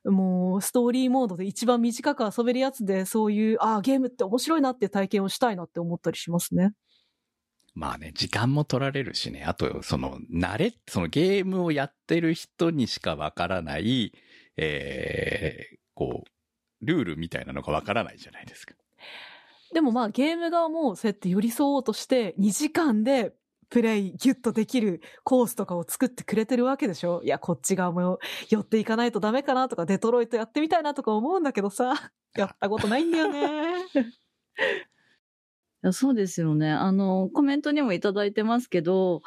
[0.04, 6.72] もうストーリーモードで一番短く遊べるやつで、そういう、ああ、ゲームって面白いなって体験をしたいなって思ったりしますね。
[7.74, 9.44] まあね、時間も取られるしね。
[9.44, 14.12] あと、その、慣れ、そのゲームをやってる人にしかわからない、
[14.56, 18.74] えー、こう、ルールみたいなのがわからないじゃないですか。
[19.72, 23.32] でもまあゲーム側もそうやって寄り添おうとして2時間で
[23.70, 27.22] プレイギュッとできるコースとかを作ってくれてるわけでしょ？
[27.24, 28.18] いや、こっち側も
[28.50, 31.94] 寄っていかないとダメかなとか、デトロイトやってみたいなとか思うんだけどさ、
[32.36, 33.86] やったことないんだよね。
[33.94, 36.70] いやそうですよね。
[36.70, 39.22] あの、コメントにもいただいてますけど、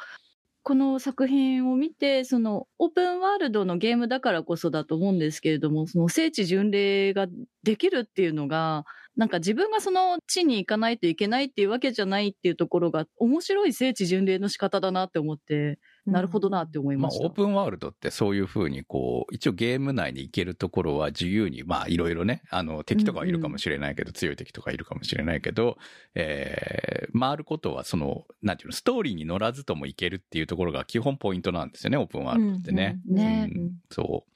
[0.66, 7.28] この作品を見て、そのオープンワールドのゲームだからこそだと思うんですけれども、その聖地巡礼が
[7.62, 17.26] できるっていうのが、なんか自分がその地に行かないといけないっていうわけじゃないっていうところが面白い聖地巡礼の仕方だなって思って、なるほどなって思いまあ、ました。
[17.26, 25.78] オープンワールドってそういうふうに、こう、一応ゲーム内に行けるところは自由に、まあ、いろいろね、あの、敵とかはいるかもしれないけど、強い敵とかいるかもしれないけど、
[26.14, 33.00] えー、回ることは、その、なんていうの、ストーリーに乗らずとも行けるっていうところが基本ポイントなんですよね、オープンワールドってね。
[33.08, 34.30] うんうんねうんそう。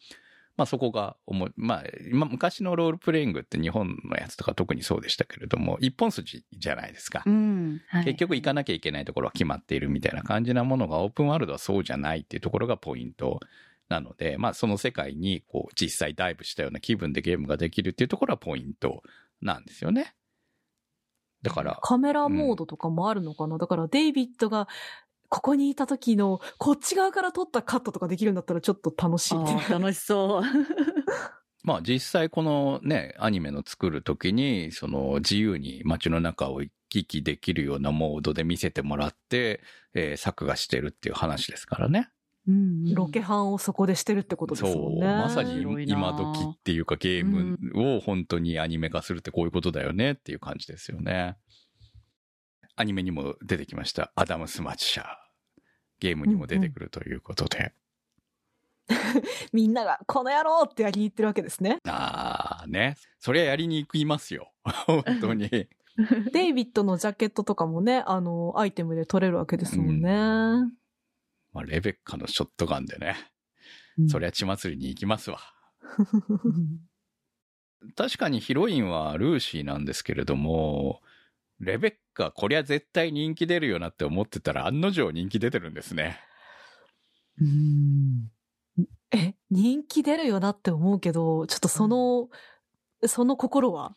[0.60, 7.22] まあそこが思い、まあ、今昔のロールプレイングって日本のやつとか特にそうでしたけれども、一本筋じゃないですか。
[7.24, 7.80] うん。
[7.88, 13.40] はい結局行かなきゃいけないところは決まっているみたいな感じなものがオープンワールドはそうじゃないっていうところがポイント
[13.88, 19.02] なので、まあその世界にこう実際ダイブしたような気分でゲームができるっていうところはポイント
[19.40, 20.14] なんですよね。
[21.40, 24.68] だから、カメラモードとかもあるのかな、だからデイビッドが
[25.30, 30.42] ここにいた時のこっち側から撮ったカットとかできるんだったらちょっと楽しい楽しそう。
[31.62, 39.60] まあ実際このね、アニメの作る時に、その自由に街の中を行き来できるようなモードで見せてもらって、
[39.94, 42.10] えー作画してるっていう話ですからね。
[42.48, 45.06] うんロケハンをそこでしてるってことですそう、もんね。
[45.06, 47.58] まさに今時っていうかゲーム
[47.96, 51.36] を本当にアニメ化するってこういうことだよねっていう感じですよね。
[52.80, 55.06] アニメにも出てきました、アダム・スマッチャー。
[56.00, 57.74] ゲームにも出てくるということで。
[59.52, 61.76] みんながこの野郎ってやりに行ってるわけですね。
[61.86, 62.96] ああね。
[63.18, 64.50] そりゃやりに行きますよ。
[64.64, 65.48] 本当に。
[66.32, 70.10] デイビッドのジャケットとかもね、あの、アイテムで取れるわけですもんね。
[71.52, 73.14] まあ、レベッカのショットガンでね。
[74.08, 75.38] そりゃ血祭りに行きますわ。
[77.94, 81.02] 確かにヒロインはルーシーなんですけれども、
[81.60, 86.18] レベッカ、こりゃ絶対人気出るよなって思ってたら案の定人気出てるんですね。
[87.40, 88.30] うん
[89.12, 92.28] え、人気出るよなって思うけど、ちょっとその、
[93.06, 93.96] その心は？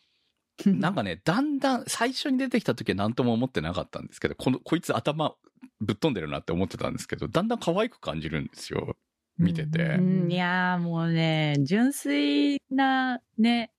[0.66, 5.34] なんかね、だんだん最初に出てきた時は何とも思ってなかったんですけど、この、こいつ頭
[5.80, 8.96] ぶっ飛んでるなって思ってたんですけど、だんだん可愛く感じるんですよ。
[9.36, 13.72] 見ててうん、いやーもうね、純粋なね、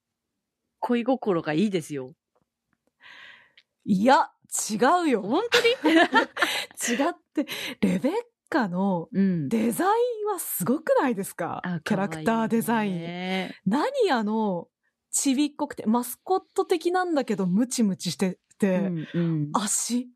[0.79, 2.13] 恋心がいいですよ。
[3.85, 4.29] いや、
[4.71, 5.21] 違うよ。
[5.21, 5.43] 本
[5.81, 5.93] 当に？
[5.97, 7.45] 違って、
[7.81, 8.13] レベッ
[8.49, 9.47] カのうん。
[9.49, 9.87] デザイ
[10.23, 11.61] ンはすごくないですか？
[11.63, 12.93] あキャラクターデザイン。
[12.93, 13.55] 可愛いね。
[13.65, 14.67] 何あの、
[15.11, 19.49] ちびっこくて、マスコット的なんだけど、ムチムチしてて、うんうん。
[19.53, 20.09] 足。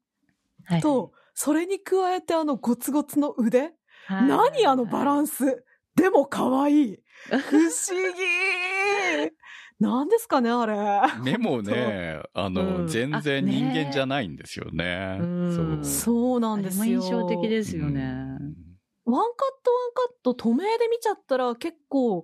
[0.65, 3.62] はいと、それに加えてあのゴツゴツの腕、
[4.08, 5.63] はい何あのバランス。
[5.95, 6.97] でも可愛い。
[7.29, 7.67] 不思
[8.15, 9.32] 議
[9.80, 10.76] 何ですかね、あれ。
[11.24, 15.18] 目もね、あの、うん全然人間じゃないんですよね。
[15.22, 15.86] うんそう。
[15.86, 17.02] そうなんですよ。
[17.02, 18.02] 印象的ですよね。
[18.42, 18.70] うん
[19.06, 22.24] ワンカットワンカット、透明で見ちゃったら結構、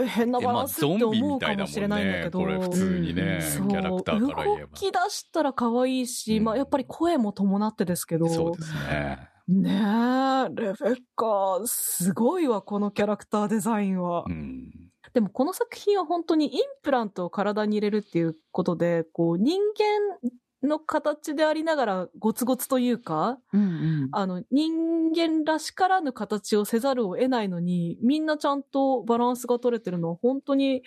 [0.00, 2.38] え変なバランスって思うかもしれないんだけど。
[2.38, 8.26] これ普通にね、そうキャラクターから言え動き出したら可愛いし、うんまあやっぱり声も伴ってですけど。
[8.26, 8.30] ば。
[8.32, 9.28] そうですね。
[9.48, 14.24] ねえ、レベッカ、すごいわ、このキャラクターデザインは。
[14.26, 14.70] うん。
[15.14, 20.30] でもこの作品は本当にインプラントを体に入れるっていうことで、こう人間
[20.68, 23.64] の形でありながらゴツゴツというか、うんう
[24.06, 30.82] んあの人間らしからぬ形をせざるを得ないのに、みんなちゃんとバランスが取れてるのは本当に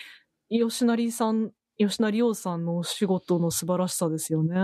[0.50, 4.56] 吉成さん、吉成洋さんのお仕事の素晴らしさですよね。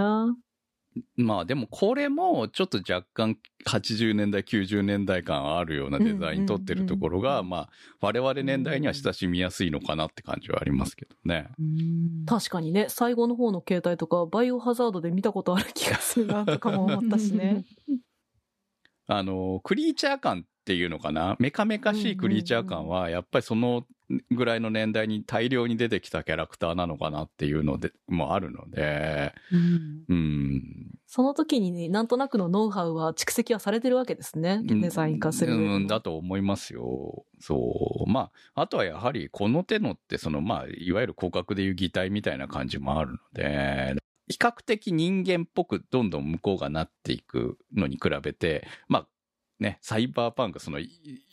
[1.16, 7.70] まあでもこれもちょっと若干80年代、90年代感あるようなデザイン取ってるところが、まあ
[8.02, 11.48] 我々年代には親しみやすいのかなって感じはありますけどね。
[11.60, 17.64] うん確かにね、最後の方の携帯とか、バイオハザードで見たことある気がするなとかも思ったしね。
[19.08, 23.86] あの、クリーチャー感っていうのかなメカメカしいクリーチャー感は、やっぱりその
[24.32, 30.64] ぐらいの年代に大量に出てきたキャラクターなのかなっていうのでもあるので、うんうん。
[31.08, 34.62] その時にね、なんとなくのノウハウは蓄積はされてるわけですね。
[34.64, 37.26] デザイン化するうん、だと思いますよ。
[37.40, 38.10] そう。
[38.10, 43.96] まあ、あとはやはりこの手のって、そのまあ、いわゆる広角でいう擬態みたいな感じもあるので、
[44.30, 49.08] 比較的人間っぽくどんどん向こうがなっていくのに比べて、まあ、
[49.60, 50.80] ね、サイバーパンク、その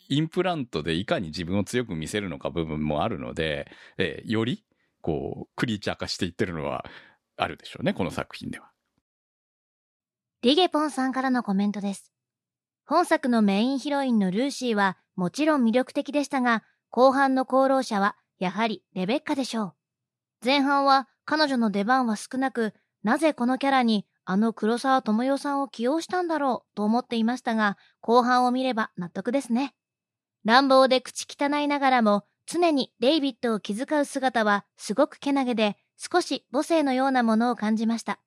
[0.09, 4.65] インプラントでいかに自分を強く見せるのか部分もあるので、えーより、
[5.01, 6.85] こう、クリーチャー化していってるのは
[7.37, 8.71] あるでしょうね、この作品では。
[10.41, 12.11] リゲポンさんからのコメントです。
[12.85, 19.73] 本作のメインヒロインのルーシーはもちろん魅力的でしたが、後半の功労者はやはりレベッカでしょう。
[20.43, 29.75] 前半は彼女の出番は少なく、なぜこのキャラにあの黒沢智代さんを起用したんだろうと思っていましたが、後半を見れば納得ですね。
[30.45, 38.19] 乱暴で口汚いながらも、常にデイビッドを気遣う姿はすごくけなげで、少し母性のようなものを感じました。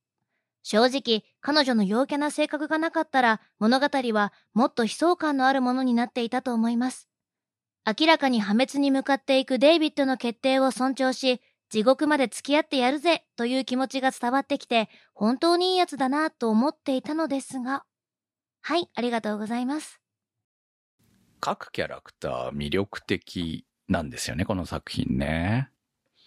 [0.62, 7.08] 正直、彼女の陽キャな性格がなかったら、物語はもっと悲壮感のあるものになっていたと思います。
[7.84, 17.84] 明らかに破滅に向かっていくデイビッドの決定を尊重し、地獄まで付き合ってやるぜという気持ちが伝わってきて、本当にいいやつだなと思っていたのですが。
[18.60, 20.01] はい、ありがとうございます。
[21.42, 25.70] 各キャラクター魅力的なんですよね、この作品ね。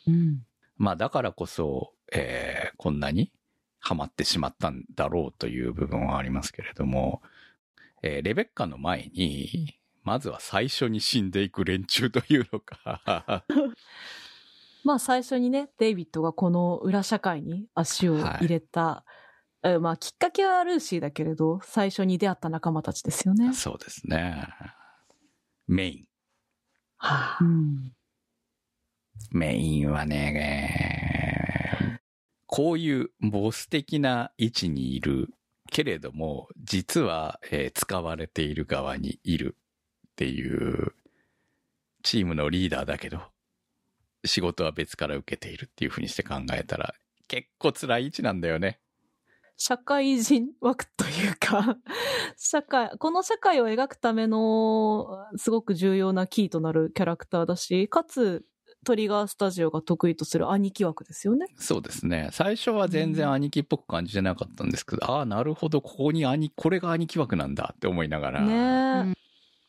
[0.06, 0.46] うん
[0.78, 3.32] まあだからこそ、えーこんなに
[3.80, 7.22] ハマってしまったんだろうという部分はありますけれども、
[8.04, 13.46] えーレベッカの前に、まずは最初に死んでいく連中というのか、
[14.84, 19.06] まあ最初にね、デイビッドがこの裏社会に足を入れた、
[19.64, 23.54] えまあきっかけはルーシーだけれど、最初に出会った仲間たちですよね。
[23.54, 24.46] そうですね。
[25.68, 26.06] メイン。
[26.98, 27.92] はあうん
[29.32, 32.00] メインはね、
[32.46, 35.30] こういうボス的な位置にいる
[35.72, 39.58] けれども、実は、えー使われている側にいる
[40.08, 40.94] っていう、
[42.04, 43.22] チームのリーダーだけど、
[44.24, 46.94] 仕事は別から受けているっていう風にして考えたら、
[47.28, 48.80] 結構辛い位置なんだよね。
[49.58, 51.78] 社会人枠というか、
[52.38, 58.46] 社会、この社会を描くためのすごく重要なキーとなるキャラクターだし、かつ
[58.86, 61.48] トリガースタジオが得意とする兄貴枠ですよね。
[61.58, 62.30] そうですね。
[62.32, 69.16] 最初は全然兄貴っぽく感じてなかったんですけど、ああ、なるほど、ここに兄、これが兄貴枠なんだって思いながら、ねえ、うん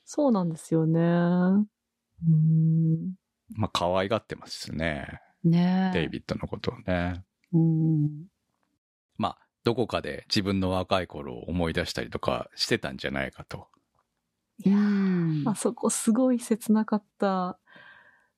[0.08, 1.00] そうなんですよね。
[1.00, 3.14] うん。
[3.56, 5.20] まあ可愛がってますしね。
[5.42, 7.24] ねえデイビッドのことをね。
[7.52, 8.35] うんまあ、
[9.66, 13.66] どこかで自分の若い頃を思い出したりとかしてたんじゃないかと。
[14.64, 17.58] うんあそこすごい切なかった。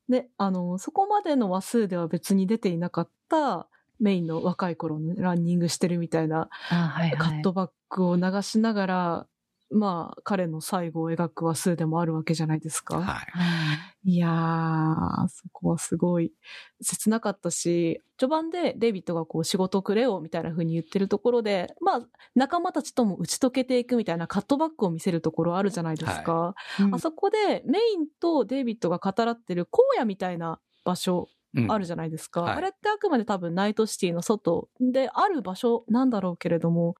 [0.08, 3.68] で、あの、そこまでの話数では別に出ていなかった
[4.00, 9.26] メインの若い頃のランニングしてるみたいなカットバックを流しながら、
[9.70, 13.00] まあ、彼の最後を描く話数でもあるわけじゃないですか。
[13.02, 13.22] は
[14.04, 14.10] い。
[14.12, 16.32] いやー、そこはすごい
[16.80, 22.00] 切なかったし、序盤でデイビッドがこう仕事をくれよみたいな風に言ってるところで、まあ、
[22.34, 26.54] 仲間たちとも打ち解けていくみたいなカットバックを見せるところあるじゃないですか。
[26.80, 32.42] うんあそこでメインとデイビッドが語らってる荒野みたいな場所うんあるじゃないですか。
[32.42, 36.94] はいあれってあくまで多分ナイトシティの外である場所なんだろうけれども、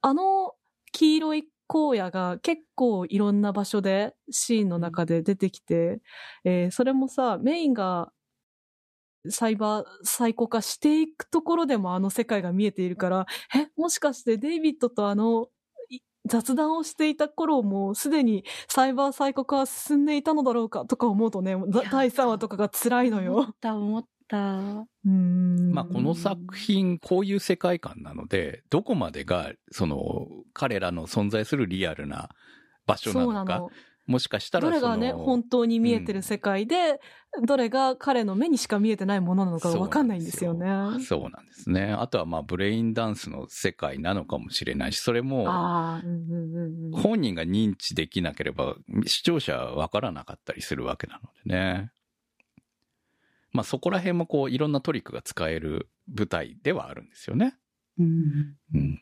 [0.00, 0.54] あの
[0.92, 6.00] 黄色い荒野が結構いろんな場所でシーンの中で出てきて、
[6.44, 8.12] えーそれもさ、メインが
[9.30, 15.48] サイバーサイコ化していくところでもあの世界が見えているから、え、もしかしてデイビッドとあの
[15.88, 21.56] い雑談をしていた頃もすでにサイバーサイコ化は進んでいたのだろうかとか思うとね、
[21.90, 23.56] 第3話とかが辛いの思よっ。
[23.60, 32.30] た思ったうーんまあ、この作品、こういう世界観なので、どこまでが、その、彼らの存在するリアルな
[32.86, 33.64] 場所なのか。
[34.06, 37.00] もしかしたらどれがね、本当に見えてる世界で、
[37.42, 40.66] どれが彼の目にしか見えてないものなのかがわかんないんですよね。
[41.02, 41.92] そうなんですね。
[41.92, 47.02] あとは、まあ、ブレインダンスの世界なのかもしれないし、それも、ああ、うんうんうんうん。
[47.02, 51.90] 本人が認知できなければ、視聴者はわからなかったりするわけなのでね。
[53.54, 57.56] まあそこら辺もこういろんなトリックが使える舞台ではあるんですよね。
[57.98, 59.00] うんうん。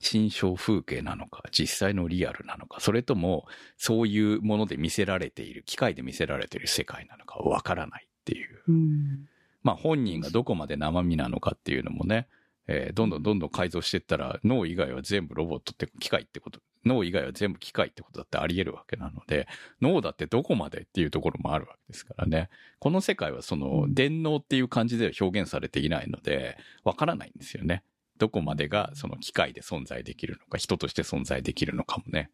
[0.00, 8.62] 心象風景なのか、実際のリアルなのか、それともそういうもので見せられている、機械で見せられている世界なのかわからないっていう。
[8.66, 9.28] うん
[9.62, 12.28] まあ本人がどこまで生身なのかっていうのもね、
[12.68, 19.46] えーどんどんどんどん改造していったら脳以外は全部ロボットって機械ってこと脳以外は全部機械ってことだってあり得るわけなので、
[19.82, 22.48] 脳だってどこまでっていうところもあるわけですからね。
[22.78, 27.82] この世界はその、電脳っていう感じでは表現されていないので、わからないんですよね。
[28.18, 32.30] どこまでがその機械で存在できるのか、人として存在できるのかもね。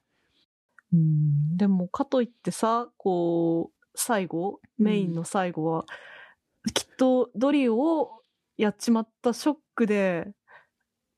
[0.92, 5.86] うん、でも、かといってさ、こう、最後、メインの最後は、
[6.74, 8.21] きっとドリオを
[8.56, 10.32] やっちまったショックで、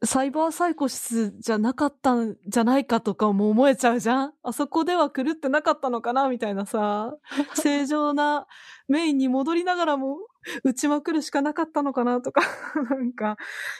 [0.06, 7.14] サイバーサイコシスじゃなかったんじゃないかとかも思えちゃうじゃんあそこでは狂ってなかったのかなみたいなさ、
[7.54, 8.46] 正常な
[8.88, 10.18] メインに戻りながらも
[10.62, 12.42] 打ちまくるしかなかったのかなとか、
[12.90, 13.36] なんか、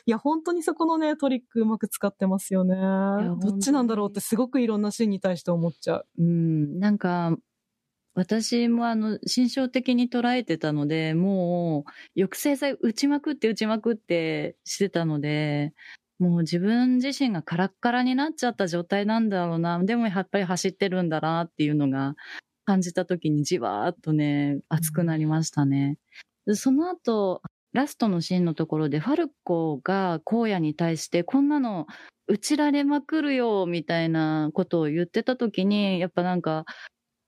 [0.06, 2.76] いや、本当にそこのね、トリックうまく使ってますよね。
[3.40, 6.06] どっちなんだろうってすごくいろんなシーンに対して思っちゃう。
[6.18, 7.36] うん、なんか、
[8.14, 11.84] 私もあの、心象的に捉えてたので、も
[12.16, 15.74] う、抑制剤打ちまくって打ちまくってしてたので、
[16.20, 19.82] もう自分自身がカラッカラになっちゃった状態なんだろうな。
[19.82, 22.14] でもやっぱり走ってるんだなっていうのが
[22.64, 25.98] 感じた時にじわーっとね、熱くなりましたね。
[26.54, 27.42] その後、
[27.72, 31.86] ラストのシーンのところでファルコが荒野に対してこんなの
[32.28, 36.64] 打ちられまくるよみたいなことを言ってた時に、やっぱなんか、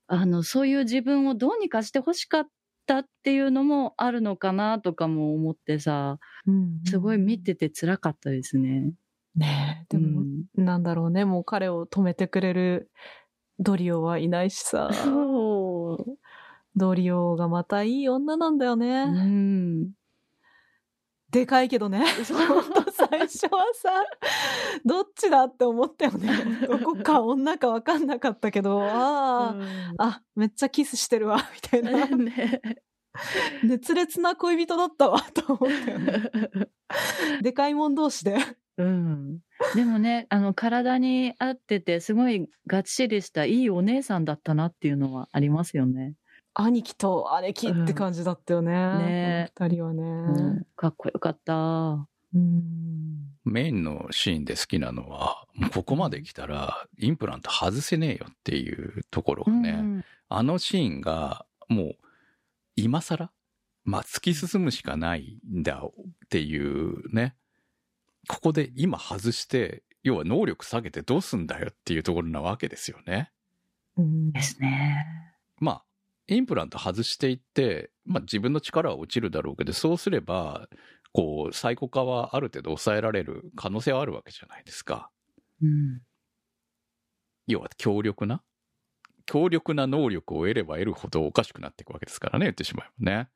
[0.07, 2.47] あの、そういう自分をどうにかして欲しかっ
[2.85, 6.17] たっていうのもあるのかなとかも思ってさ、
[6.85, 8.93] すごい見てて辛かったですね。
[9.35, 12.89] ねえ、でも、うんなんだろうね、もう彼を止めてくれる
[13.59, 14.89] ドリオはいないしさ。
[14.93, 16.17] そう。
[16.75, 19.03] ドリオがまたいい女なんだよね。
[19.03, 19.91] うん。
[21.31, 22.03] でかいけどね。
[22.47, 23.89] ほんと最初はさ、
[24.85, 26.29] どっちだって思ったよね。
[26.67, 29.55] どこか女かわかんなかったけど、ああ、
[29.97, 32.07] あ、めっちゃキスしてるわ、みたいな。
[32.07, 32.61] ね
[33.63, 36.31] 熱烈な恋人だったわ、と思ったよね。
[37.41, 38.37] でかいもん同士で。
[38.77, 39.39] うん。
[39.75, 46.13] でもね、あの、体に合ってて、すごいがっちりしたいいお姉さんだったなっていうのはありますよね。
[46.53, 48.71] 兄貴と姉貴って感じだったよね。
[48.71, 50.03] ねこの二人はね。
[50.03, 52.07] うん、かっこよかった。
[52.37, 52.67] うん
[53.45, 61.95] メインのシーンで好きなのは、もうここまで来たら、インプラント外せねえよっていうところがね、うんあのシーンが、もう、
[62.75, 63.31] 今更
[63.85, 65.91] まあ、突き進むしかないんだっ
[66.29, 67.35] ていうね。
[68.27, 73.31] ここで今外して、要は能力下げてどうすんだよっていうところなわけですよね。
[73.95, 75.05] うんですね。
[75.59, 75.83] まあ、
[76.27, 80.67] インプラント外していって、まあ自分の力は落ちるだろうけど、そうすれば、
[81.17, 85.09] こう、サイコ化はある程度抑えられる可能性はあるわけじゃないですか。
[85.63, 86.01] うん。
[87.47, 88.43] 要は強力な？
[89.25, 93.29] 強力な能力を得れば得るほどおかしくなっていくわけですからね、言ってしまえばね。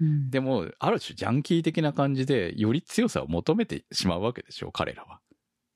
[0.00, 5.20] うん、でも、ある種ジャンキー的な感じで、より強さを求めてしまうわけでしょう、彼らは。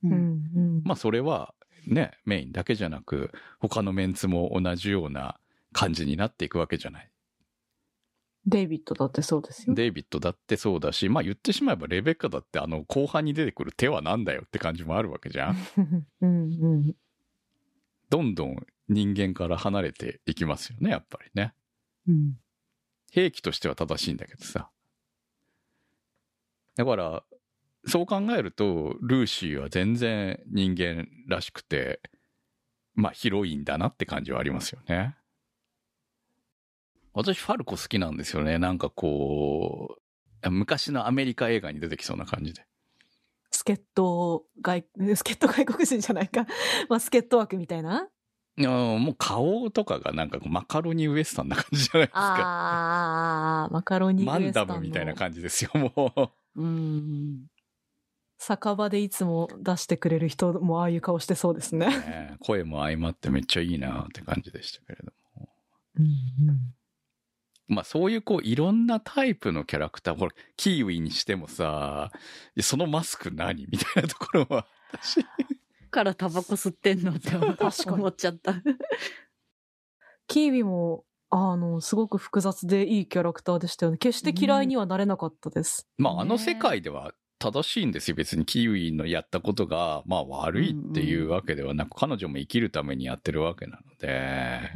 [0.04, 1.54] うんまあ、それは、
[1.86, 5.38] ね、メインだけじゃなく、他のメンツも同じような
[5.74, 7.10] 感じになっていくわけじゃない。
[8.46, 9.74] デイビッドだってそうですよ。
[9.74, 15.56] デイビッドだってそうだし、まあ言ってしまえばレベッカだってあの後半に出てくる手はなんだよって感じもあるわけじゃん。
[16.22, 16.96] うんうん。
[18.10, 21.54] どんどん人間から離れていきますよね、やっぱりね。
[22.08, 22.38] うん。
[23.12, 24.70] 兵器としては正しいんだけどさ。
[26.76, 27.24] だから、
[27.86, 32.00] そう考えると、ルーシーは全然人間らしくて、
[32.94, 35.16] まあヒロインだなって感じはありますよね。
[37.14, 38.58] 私、ファルコ好きなんですよね。
[38.58, 39.96] なんかこ
[40.42, 42.64] う、昔のアメリカ映画に出てきそうな感じで。
[43.50, 44.84] 助っ人外、
[45.14, 46.46] 助っ人外国人じゃないか。
[46.88, 48.08] まあ、助っ人枠みたいな？
[48.58, 52.20] いやもう顔とかがなんかマカロニウエスタンな感じじゃないですか。
[52.20, 56.62] ああ、マカロニウエスタンのマンダムみたいな感じですよ、もう。
[56.62, 57.46] うん。
[58.38, 61.86] 酒場でいつも出してくれる人もああいう顔してそうですね。
[61.86, 65.48] ね声も相まってめっちゃいいなって感じでしたけれども。
[67.72, 72.10] まあそういうこういろんなタイプのキャラクター、ほら、キーウィにしてもさ、
[72.60, 75.24] そのマスク何みたいなところは、私、
[75.90, 77.36] からタバコ吸ってんのって
[77.90, 78.62] 思っちゃった。
[80.26, 83.98] キービも、あの、すごく複雑でいいキャラクターでしたよね。
[83.98, 85.88] 決して嫌いにはなれなかったです。
[85.98, 88.16] まああの世界では正しいんですよ。
[88.16, 94.72] 別にキーウィのやったことが、まあ悪いっていうわけではなく、彼女も生きるためにやってるわけなので、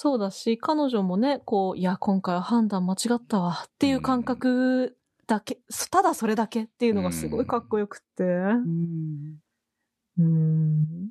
[0.00, 4.96] そうだし、彼女もね、こう、いや、今回は判断間違ったわっていう感覚
[5.26, 5.58] だけ、
[5.90, 8.22] ただそれだけっていうのがすごいかっこよくって。
[8.22, 9.38] うん。
[10.16, 11.10] うん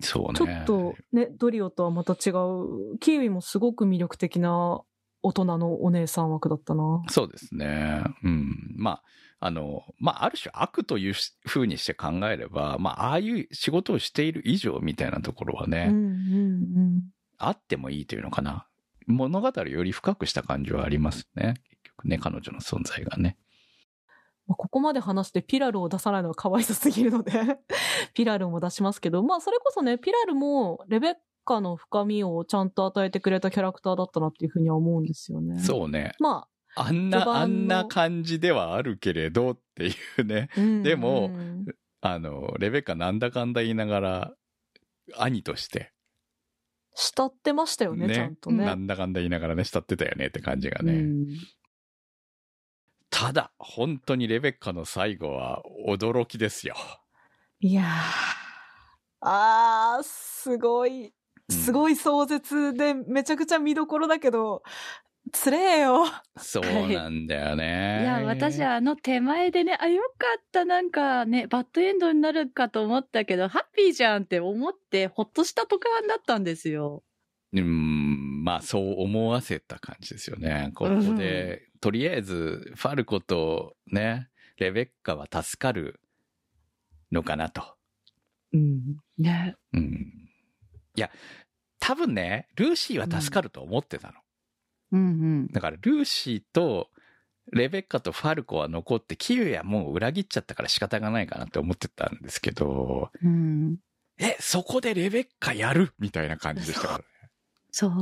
[0.00, 0.34] そうね。
[0.34, 4.80] ちょっとね、ドリオとはまた違う、キーウィもすごく魅力的な
[5.22, 7.02] 大人のお姉さん枠だったな。
[7.10, 8.02] そうですね。
[8.24, 8.72] うん。
[8.76, 9.02] まあ、
[9.40, 18.66] あの、まあ、ある種悪というし風にして考えれば、まあ、ああいう仕事をしている以上みたいなところはね、うんうんあってもいいというのかな。
[19.06, 21.54] 物語をより深くした感じはありますね。
[21.82, 23.36] 結局ね、彼女の存在がね。
[24.46, 27.32] まあここまで話してピラルを出さないのは可愛さすぎるので、
[28.14, 31.14] ピラルも出しますけど、まあそれこそね、ピラルもレベッ
[31.44, 35.58] カの深みをちゃんと与えてくれたキャラクターだったなっていうふうには思うんですよね。
[35.60, 36.12] そうね。
[36.18, 40.50] まあんな、あんな感じではあるけれどっていうね。
[40.56, 41.66] あ、うんでもうん
[42.02, 44.34] あの、レベッカなんだかんだ言いながら、
[45.16, 45.92] 兄として、
[46.96, 48.64] 慕ってましたよね、ちゃんとね。
[48.64, 50.92] なんだかんだ言いながらね、慕ってたよねって感じがね。
[50.94, 51.26] うん
[53.08, 56.74] ただ、本当にレベッカの最後は驚きですよ。
[57.60, 57.86] いやー。
[59.20, 61.14] あー、すごい。
[61.48, 64.62] すごい壮絶でめちゃくちゃ見どころだけど、
[65.32, 66.04] つれえよ。
[66.36, 68.00] そうなんだよね。
[68.02, 77.02] いや、私はあの手前でね、あ、よかった、なんかね、バッドエンドになるかと思ったけど、ハッピーじゃんって思って、ほっとした特番だったんですよ。
[77.52, 80.70] うん、まあそう思わせた感じですよね。
[80.74, 86.00] ここで、とりあえず、ファルコとね、レベッカは助かる
[87.10, 87.62] のかなと。
[88.52, 88.96] うん。
[89.18, 89.56] ね。
[89.72, 90.12] うん。
[90.94, 91.10] いや、
[91.80, 94.14] 多分ね、ルーシーは助かると思ってたの。
[94.14, 94.25] うん
[95.52, 96.90] だから、ルーシーと、
[97.52, 103.30] レベッカとファルコは残って、キユやもう裏切っちゃったから仕方がないかなって思ってたんですけど、うん。
[103.30, 103.76] うん。
[104.18, 107.04] え、そこでレベッカやるみたいな感じでしたからね。
[107.70, 107.92] そう。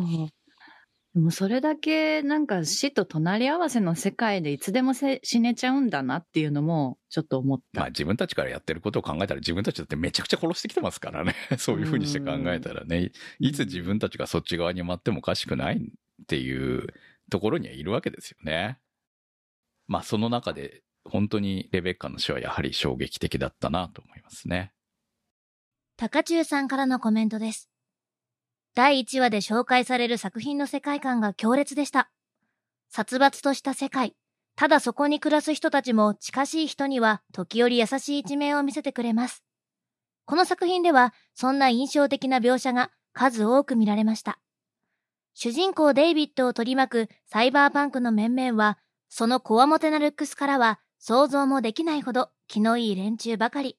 [1.14, 7.80] でもそれだけなんか死と隣り合わせの世界でいつでもせ死ねちゃうんだなっていうのもちょっと思った。
[7.80, 11.36] まあ自分たちからやってることを考えたら自分たちだってめちゃくちゃ殺してきてますからね。
[11.56, 15.80] そういうふうにして考えたらね、いつ自分たちがそっち側に回ってもおかしくない
[16.22, 16.86] っていう
[17.30, 18.78] ところにはいるわけですよね。
[19.86, 24.72] まあその中で本当にレベッカの死はやはり衝撃的だったなと思いますね。
[25.96, 27.70] 高中さんからのコメントです。
[28.74, 32.10] 第1話で紹介される作品の世界観が強烈でした。
[32.88, 34.16] 殺伐とした世界。
[34.56, 39.44] ただそこに暮らす人たちも近しい人には時折優しい一面を見せてくれます。
[40.26, 44.38] この作品ではそんな印象的な描写が数多く見られました。
[45.34, 48.78] 主人公デイビッドを取り巻くサイバーパンクの面々は、
[49.08, 53.76] そのこわもてなルックスからは想像もできないほど気のいい連中ばかり。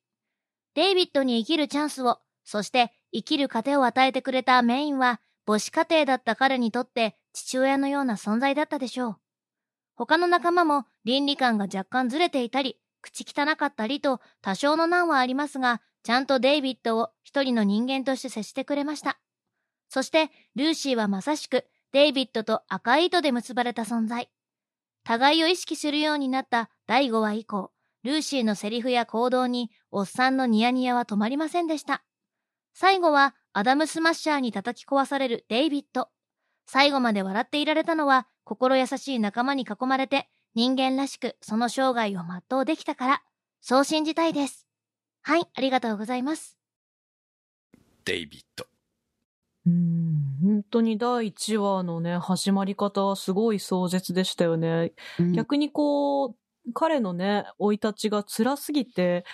[0.76, 9.18] デイビッドに生きるチャンスを、そして生きる糧を与えてくれたメインは、母子家庭だった彼にとって父親のような存在だったでしょう。
[9.96, 19.20] 他の仲間も倫理観が若干ずれていたり、口汚かったりと多少の難はありますが、ちゃんとデイビッドを一人の人間として接してくれました。
[19.90, 24.30] そして、ルーシーはまさしくデイビッドと赤い糸で結ばれた存在。
[25.04, 27.72] 互いを意識するようになった第5話以降、
[28.04, 32.04] ルーシーのセリフや行動におっさんのニヤニヤは止まりませんでした。
[32.74, 36.10] 最後はアダムスマッシャーに叩き壊されるデイビッド。
[36.68, 43.22] 最後まで笑っていられたのは心優しい仲間に囲まれて人間らしくその生涯を全うできたから、
[43.62, 44.68] そう信じたいです。
[45.22, 46.58] はい、ありがとうございます。
[48.04, 48.68] デイビッド。
[49.66, 54.94] うん、本当に第1話のね、始まり方はすごい壮絶でしたよね。
[55.20, 56.36] うん逆にこう、
[56.74, 59.26] 彼のね、生い立ちが辛すぎて、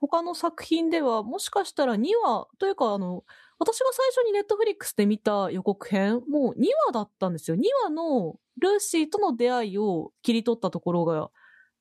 [0.00, 3.24] 他の作品ではもしかしたら2話、というかあの、
[3.58, 7.56] 私が最初にネットフリックスで見た予告編、もう2話だったんですよ。
[7.56, 11.30] 2話のルーシーとの出会いを切り取ったところが、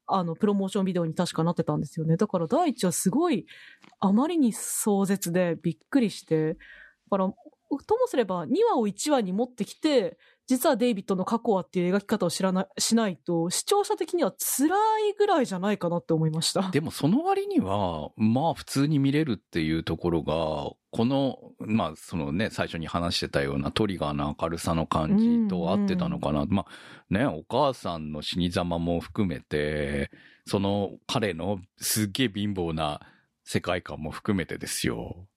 [0.08, 2.18] あの、プロモーションビデオに確かなってたんですよね。
[2.18, 3.46] だから第1話すごい、
[4.00, 6.60] あまりに壮絶でびっくりして、だ
[7.12, 7.34] から、
[7.86, 14.68] ともすれば2話を1話に持ってきて、実はデイビッドの過去はっていう描き方を知らなしないと、視聴者的には辛
[15.10, 16.62] いぐらいじゃないかなって思いました。
[16.72, 26.46] でもその割には、まあ普通に見れるっていうところが、この、まあそのね、最初に話してたようなトリガーの明るさの感じと合ってたのかな。
[26.46, 30.12] まあね、お母さんの死に様も含めて、
[30.46, 33.02] その彼のすっげえ貧乏な
[33.44, 35.28] 世界観も含めてですよ。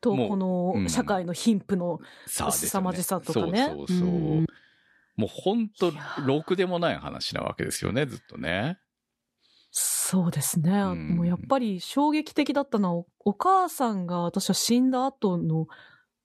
[0.00, 0.34] と、こ
[0.74, 2.00] うんの社会の貧富の。
[2.26, 4.08] 凄まじさとかねそうそうそう。
[4.08, 4.46] うん
[5.16, 5.92] もう本当
[6.24, 8.78] ろくでもない話なわけですよね、ずっとね。
[9.72, 10.70] そうですね。
[10.94, 15.66] んもうやっぱり衝撃的だったのは、おお母さんが私は死んだ後の、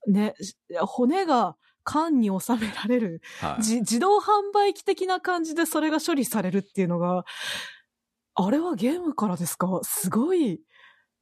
[0.07, 0.35] ね、
[0.79, 3.63] 骨が缶に収められるはい。
[3.63, 7.25] じ自動販売機的な感じでそれが処理されるっていうのが、
[8.35, 9.79] あれはゲームからですか？
[9.83, 10.61] すごい、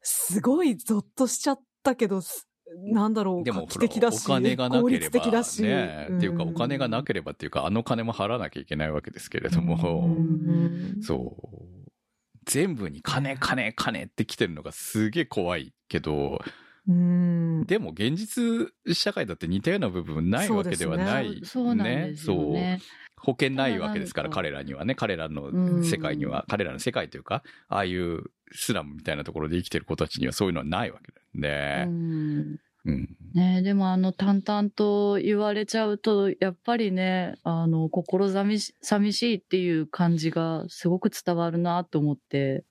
[0.02, 5.62] すごいゾッとしちゃったけど、すなんだろう、でも画期的だし、お金がなけれ効率的ば、だし。
[5.64, 11.92] ね、っていうかお金がなくければっていうか、あの金も払わなきゃいけないわけですけれども、うんそう。
[12.46, 16.42] 全部に金、金、金って来てるのがすげえ怖いけど、
[16.88, 17.66] うん。
[17.66, 21.42] でも現実社会だって似たような部分ないわけではない。
[21.44, 22.80] そうなんですよね。
[23.18, 31.86] 保険ないわけですから、彼らにはね、彼らのうん世界には、彼らの世界というか、ああいうスラムみたいなところで生きてる子たちにはそういうのはないわけだようね。
[31.86, 33.18] んうん。
[33.34, 42.66] ねでもあの淡々と言われちゃうと、やっぱりね、あの、心寂し寂しいっていう感じがすごく伝わるなと思って、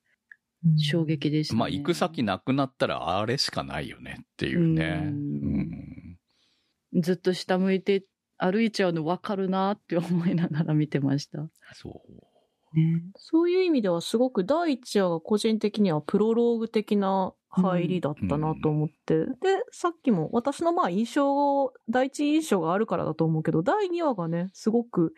[0.76, 1.58] 衝撃でした、ね。
[1.60, 4.84] まあ、行く先なくなったらあれしかないよねっていうね。
[4.84, 7.02] ううんん。
[7.02, 8.04] ずっと下向いて
[8.36, 11.48] 歩いちゃうの分かるなって思いながら見てました。
[11.74, 12.76] そう。
[12.76, 19.26] ね、そういう意味ではすごく第一話が個人的にはプロローグ的な入りだったなと思って。
[19.26, 19.26] で、
[19.72, 25.14] さっきも私のまあ印象、第一印象があるからだと思うけど、第二話がね、すごく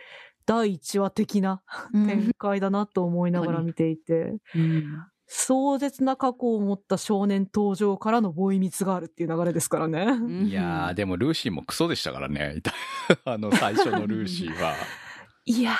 [0.46, 1.62] 第一話的な
[1.92, 10.04] 展開だなと思いながら見ていて、うん壮絶な過去を持った少年登場からのボイミツがあるっていう流れですからね。
[10.44, 12.60] いやー、でもルーシーもクソでしたからね。
[13.24, 14.74] あの、最初のルーシーは。
[15.46, 15.74] いやー、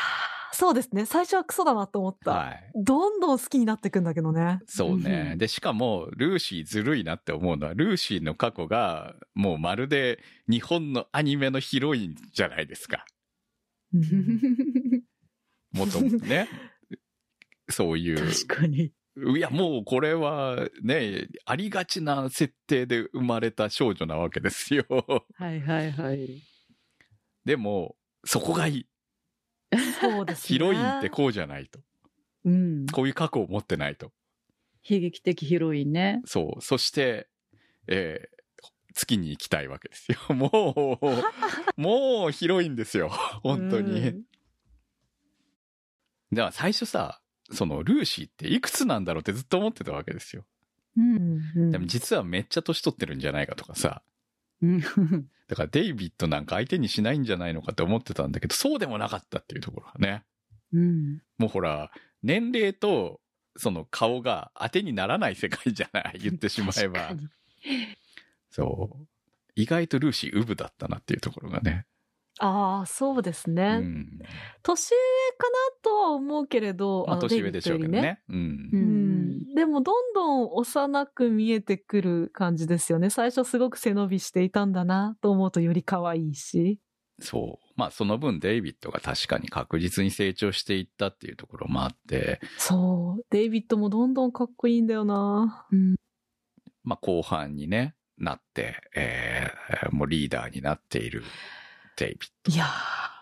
[0.53, 1.07] そうですね。
[1.07, 2.31] 最初はクソだなと思った。
[2.31, 2.71] はい。
[2.75, 4.61] どんどん好きになってくんだけどね。
[4.67, 5.35] そうねう。
[5.37, 13.07] んで、しかも、ルーシーずるいなって思うのは、ルーシーの過去が、もうまるで日本のアニメのヒロインじゃないですか。
[15.73, 16.49] もともとね。
[17.71, 18.19] そういう。
[18.19, 18.93] 確かに。
[19.37, 24.85] いや、もうこれはね、ありがちな設定で生まれた少女なわけですよ。
[25.35, 26.43] はいはいはい。
[27.45, 28.87] でも、そこがいい。
[30.01, 30.49] そうですね。
[30.49, 31.81] ヒロインってこうじゃないと。
[32.45, 32.87] うん。
[32.87, 34.13] こういう過去を持ってないと。
[34.89, 36.23] 悲劇的ヒロインね。
[36.25, 36.63] そう。
[36.63, 37.29] そして、
[37.87, 38.43] えー
[38.95, 40.19] 月に行きたいわけですよ。
[40.35, 43.09] もう、 もうヒロインですよ。
[43.43, 44.01] 本当に。
[44.01, 44.23] うん
[46.33, 47.21] だから最初さ、
[47.51, 50.47] そのルーシーっていくつなんだろうってずっと思ってたわけですよ。
[50.97, 51.41] うん。
[51.57, 54.03] うんでも実はめっちゃ年取ってるんじゃないかとかさ。
[54.63, 54.81] うん
[55.49, 60.25] だからデイビッドなんか相手にしないんじゃないのかって思ってたんだけど、そうでもなかったっていうところがね。
[60.73, 61.21] うん。
[61.37, 61.91] もうほら、
[62.23, 63.21] 年齢と
[63.57, 66.19] その顔が当てにならない世界じゃない？
[66.23, 67.11] 言ってしまえば
[68.51, 69.07] そう。
[69.55, 71.85] 意外とルーシーウブだったなっていうところがね。
[72.39, 73.77] ああ、そうですうね。
[73.79, 74.19] ん。
[74.63, 74.97] 年上
[75.39, 78.23] かなとは思うけれど、まあの年上でしょうけどね。
[78.29, 78.33] う。
[78.33, 78.71] うん。
[78.73, 78.81] うん
[79.51, 79.55] ん。
[79.55, 83.11] でも、どんどん幼く見えてくる感じですよね。
[83.11, 86.79] 最初すごく背伸びしていたんだなと思うとより可愛いし。
[87.21, 87.73] そう。
[87.77, 93.25] まあその分デイビッドが確かに確実に成長していったっていうところもあって、そう。
[93.31, 95.67] デイビッドもどんどんかっこいいんだよな。
[95.71, 95.97] うん。
[96.83, 101.23] まあ後半にね、なって、えーもうリーダーになっている
[101.97, 102.53] デイビッド。
[102.53, 102.69] いやー、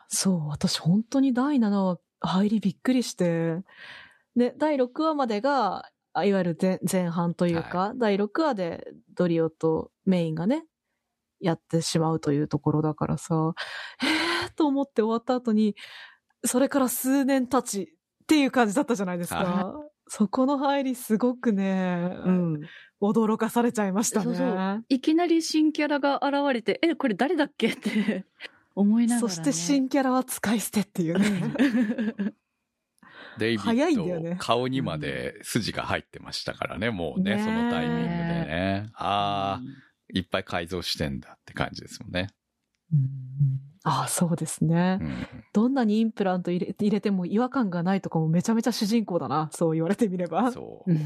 [0.09, 0.49] そう。
[0.49, 3.63] 私本当に第7話入りびっくりして。
[4.37, 10.65] ね、第6話までが、あいわゆる前前半というか、第6話でドリオとメインがね、
[11.41, 13.55] やってしまうというところだからさ、
[14.03, 15.77] えーと思って終わった後に、
[16.45, 19.37] それから数年経ちっていう感じだったじゃないですか。
[19.45, 22.61] はそこの入りすごくね、うん。
[23.01, 24.25] 驚かされちゃいましたね。
[24.25, 28.27] そうそういきなり新キャラが現れて、え、これ誰だっけって
[28.75, 29.35] 思いながら、ね。
[29.35, 32.35] そして新キャラは使い捨てっていうね。
[33.39, 38.91] デイビ早いんだよねッド、顔にまで筋が入ってましたからね、もうね、ねえそのタイミングでね。
[38.95, 39.63] ああ、
[40.13, 42.29] いっぱい改造してんだって感じですもんね。
[42.93, 43.01] うん
[43.83, 44.99] ああ、そうですね。
[45.01, 45.27] うん。
[45.55, 49.49] どんなにインプラント入れ入れても違和感がないとかもめちゃめちゃ主人公だな。
[49.53, 50.53] そう言われてみれば。
[50.53, 50.97] そうう。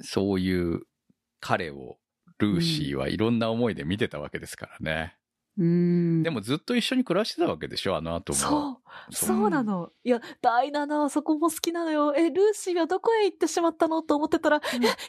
[0.00, 0.80] そういう
[1.38, 1.98] 彼を
[2.38, 5.16] ルーシーはいろんな思いで見てたわけですからね。
[5.58, 6.22] うん。
[6.22, 8.38] でもずっと一緒に暮らしてたわけでしょ、あの後も。
[8.38, 8.80] そ
[9.10, 9.90] う、そうなの。
[10.02, 12.14] いや、第7はそこも好きなのよ。
[12.16, 14.02] え、ルーシーはどこへ行ってしまったの？
[14.02, 14.60] と思ってたら、え、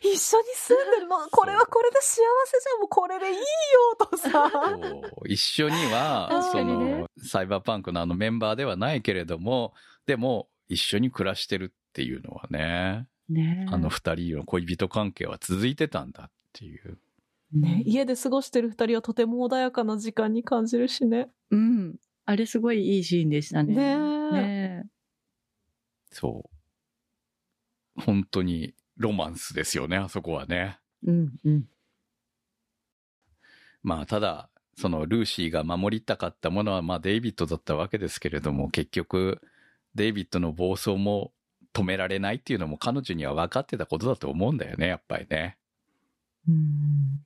[0.02, 2.80] 一緒に住んでるのこれはこれで幸せじゃん。
[2.80, 3.42] もうこれでいいよ
[4.00, 4.52] とさ。
[5.28, 9.74] 一緒には、 確そかにねの、サイバーパンクのあのメンバーではないけれども、
[10.06, 16.98] でも、一緒に暮らしてるっていうのはね、ねあの二人の恋人関係は続いてたんだっていう。
[17.54, 21.30] ね、家で過ごしてる二人はとても穏やかな時間に感じるしね。
[21.52, 21.96] うん。
[22.26, 23.76] あれすごいいいシーンでしたね。
[23.76, 24.86] ねえね
[26.12, 28.02] そう。
[28.02, 30.80] 本当にロマンスですよね、あそこはね。
[31.08, 31.66] えうんうん。
[33.84, 39.42] まあ、ただ、そのルーシーが守りたかったものは、まあ、デイビッドだったわけですけれども、結局、
[39.94, 41.34] デイビッドの暴走も
[41.74, 45.58] 止められないっていうのも彼女には分かってたことだと思うんだよね、やっぱりね。
[46.48, 47.26] うん。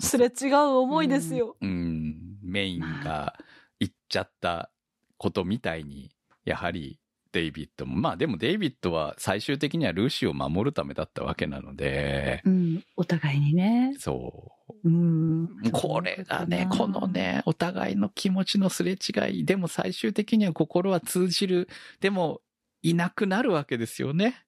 [0.00, 1.56] すれ違う思いですよ。
[1.60, 3.34] うん、メインが
[3.80, 4.70] 言っちゃった
[5.16, 6.10] ことみたいに、
[6.44, 7.00] やはり
[7.32, 13.94] デイビッドも、まあでもデイビッドは最終的にはルーシーを守るためだったわけなので、うん、お互いにね。
[13.98, 14.52] そ
[14.84, 14.88] う。
[14.88, 15.48] うん。
[15.72, 21.68] これがね、このね、お互いの気持ちのすれ違い、でも最終的には心は通じる、
[22.00, 22.40] でも
[22.82, 24.44] いなくなるわけですよね。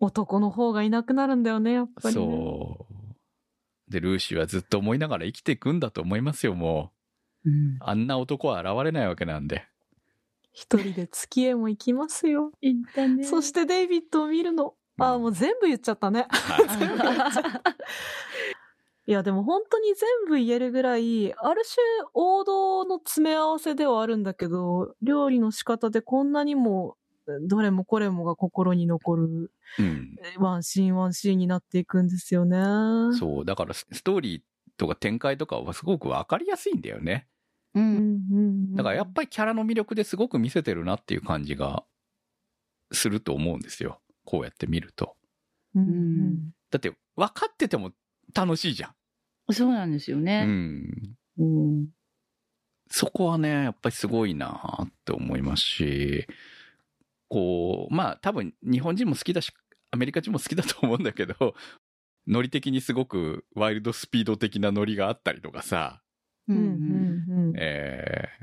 [0.00, 2.22] 男の方がいなくなるんだよね、やっぱり、ね。
[2.22, 3.01] そう。
[3.92, 6.92] で、ルーシーはずっと思いながら生きていくんだと思いますよ、も
[7.44, 7.78] うんう。。
[7.80, 9.64] あんな男は現れないわけなんで。
[10.52, 12.52] 一人で月へも行きますよ。
[12.60, 14.74] いったねそしてデイビッドを見るの。
[14.98, 16.26] ああ、もう全部言っちゃったね。
[16.28, 16.66] はい
[19.04, 21.84] いや、でも本当に全部言えるぐらい、ある種
[22.14, 26.96] 王道の詰め合わせではあるんだけど、料理の仕方でこんなにも、
[27.48, 30.16] どれもこれもが心に残るうん。
[30.38, 32.58] ワンシーンワンシーンになっていくんですよね。
[33.18, 33.44] そう。
[33.44, 34.42] だからスストーリー
[34.76, 37.26] とか展開とかはすごくわかりやすいんだよね。
[37.74, 37.80] う。
[37.80, 38.40] うんんうんう
[38.72, 38.74] ん。
[38.74, 41.84] だからやっぱりキャラの魅力ですごく見せてるなっていう感じが
[42.92, 44.00] すると思うんですよ。
[44.24, 45.16] こうやって見ると。
[45.74, 47.92] うんうんだって分かってても
[48.34, 49.52] 楽しいじゃん。
[49.52, 50.44] そうなんですようね。
[50.44, 51.16] ん。
[51.38, 51.88] うん。
[52.88, 56.26] そこはね、やっぱりすごいなって思いますし、
[57.32, 59.50] こう、まあ多分日本人も好きだし、
[59.90, 61.54] アメリカ人も好きだと思うんだけど、
[62.26, 66.02] ノリ的にすごくワイルドスピード的なノリがあったりとかさ、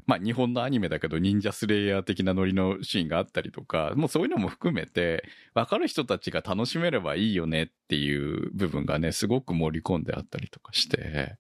[0.08, 5.24] まあ日本のアニメだけど忍者スレイヤー的なノリのシーンがあったりとか、もうそういうのも含めて、
[5.54, 11.38] 分かる人たちが楽しめればいいよねっていう部分がね、すごく盛り込んであったりとかして、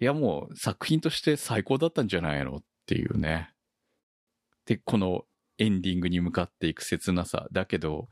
[0.00, 3.54] いやもう作品として最高だったんじゃないのっていうね。
[4.66, 5.24] で、この
[5.58, 7.46] エンディングに向かっていく切なさ。
[7.52, 8.08] だけど、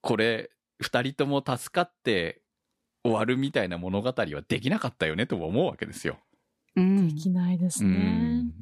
[0.00, 2.42] これ、二人とも助かって
[3.04, 6.18] 終わるみたいな物語はできなかったよねとも思うわけですよ。
[6.76, 8.52] うんできないですうねん。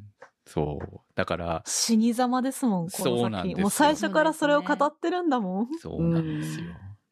[0.45, 0.99] そう。
[1.15, 3.03] だから、死に様ですもん、この。
[3.17, 5.67] そうなんですよもう最初からそれを語ってるんだもん。
[5.79, 6.65] そうなんですよ。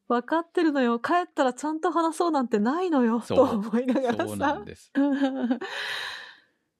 [0.07, 0.99] 分かってるのよ。
[0.99, 3.21] 帰ったらちゃんと話そうなんてないのよ。
[3.21, 4.65] そうと思いながらそうなさん。
[4.65, 4.91] です。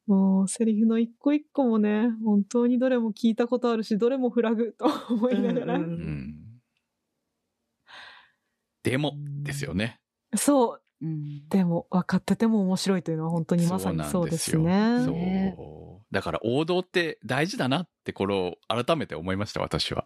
[0.07, 5.75] もうセリフの一個一個もね、本当にどれも聞いたことあるし、どれもフラグと思いながら。
[5.75, 6.35] うんうん。
[8.83, 9.99] でも、ですよね。
[10.35, 10.81] そう。
[11.01, 14.63] うんでも、分かってても面白いというのは本当にまさにそうですね。
[14.63, 16.13] ですよねそう。
[16.13, 20.05] だから王道って大事だなってこれを改めて思いました、私は。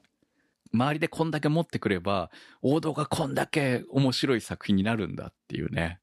[0.73, 2.31] 周りでこんだけ持ってくれば、
[2.61, 5.99] 王道がこんだけ面白い作品になるんだっていうね。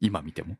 [0.00, 0.56] 今見ても。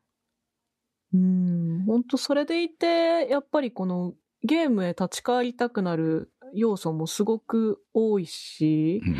[1.15, 9.17] うん、本当それでいて、やっぱりこのゲームへ立ち返りたくなる要素もすごく多いし、うん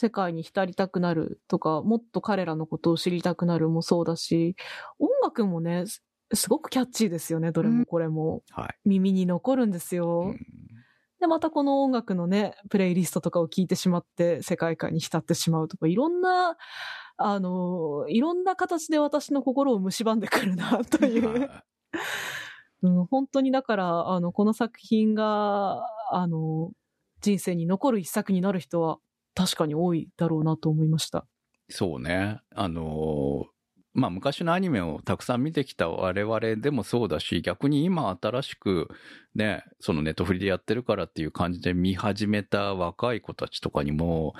[0.00, 4.56] 世界に浸りたくなるとか、もっと彼らのことを知りたくなるもそうだし、
[4.98, 8.42] 音楽もね、すすごくキャッチーですよね、どれもこれも。
[8.50, 8.78] はい。
[8.86, 10.28] 耳に残るんですよ。
[10.28, 10.46] うん
[11.20, 16.56] で、またこの音楽のね、プレイリストとかを聞いてしまって、世界観に浸ってしまうとか、いろんな、
[17.22, 21.40] あの、いろんな形で私の心を蝕んでくるな、という。
[21.40, 21.64] は
[22.82, 26.70] うん、本当にだから、あの、この作品が、あの、
[27.20, 28.98] 人生に残る一作になる人は
[29.34, 31.26] 確かに多いだろうなと思いました。
[31.68, 32.40] いそうね。
[32.54, 33.60] あのー
[33.92, 38.88] まあ昔のアニメをたくさん見てきた我々でもそうだし、逆に今新しく
[39.34, 44.34] ね、そのネットフリでやってるからっていう感じで見始めた若い子たちとかにも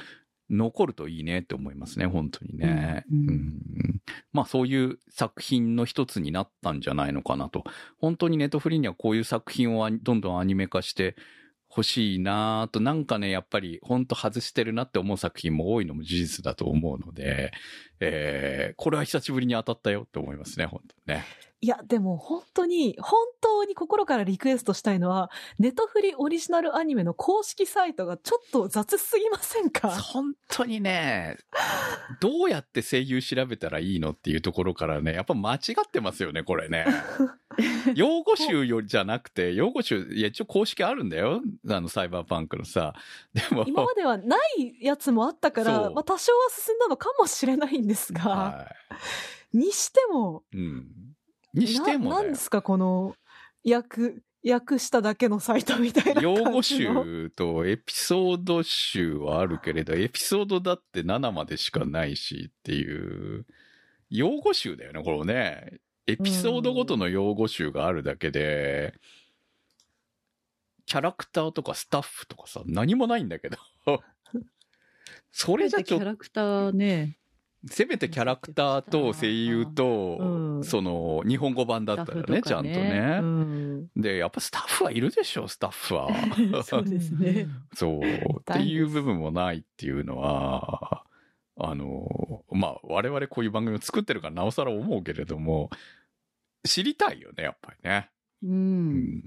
[0.50, 3.04] 残るといいねって思いますね、本当にね。
[3.10, 4.00] うんうんうん
[4.32, 7.64] まあそういう作品の一つになったんじゃないのかなと。
[7.98, 11.16] 本当にネットフリにはこういう作品をどんどんアニメ化して
[11.70, 17.52] 欲しいなぁと、なんかね、やっぱり本当外してるなって思う作品も多いのも事実だと思うので、
[18.00, 21.24] えー、これは久しぶりに当たったよって思いますね、本当にね。
[21.62, 29.90] いや、でも本当に、本当に心からリクエストしたいのは、ネトフリオリジナルアニメの公式サイトがちょっと雑すぎませんか？
[29.90, 31.36] 本当にね、
[32.18, 36.86] どうやって声優調べたらいいのっていうところからね、やっぱ間違ってますよね、これね。
[37.94, 41.42] 用語集よりじゃなくて、用語集、いや、一応公式あるんだよ。
[41.68, 42.94] あの、サイバーパンクのさ。
[43.34, 48.66] でも、今まではないやつもあったかそら、うまあ多少は進んだのかもしれないんですが、は
[49.52, 50.56] にしても、い。
[50.56, 51.09] うん。
[51.54, 52.34] にしてもだよななんで。
[52.36, 53.14] すか、この、
[53.64, 56.44] 訳、訳しただけのサイトみたいな感じの？
[56.44, 63.46] 用語集とエピソード集はあるけれど、エピソードだって7までしかないしっていう、
[64.08, 65.80] 用語集だよね、これね。
[66.06, 68.94] エピソードごとの用語集があるだけで、
[70.86, 73.58] キャラクターとかスタッフとかさ、何もないんだけど。
[75.30, 77.19] それじゃちょっと、キャラクターね、
[77.68, 80.64] せめてキャラクターと声優と、うん。
[80.64, 83.18] その日本語版だったらねちゃんとね。
[83.22, 83.90] う、ん。
[83.96, 86.08] でやっぱスタッフはいるでしょスタッフは。
[86.64, 87.46] そうですね。
[87.74, 88.00] そう。
[88.00, 88.02] っ
[88.44, 91.04] ていう部分もないっていうのは
[91.56, 95.70] あのまあ我々こういう番組を作ってるからなおさら思うけれども
[96.64, 98.10] 知りたいよねやっぱりね。
[98.42, 98.46] う。
[98.46, 99.22] うんん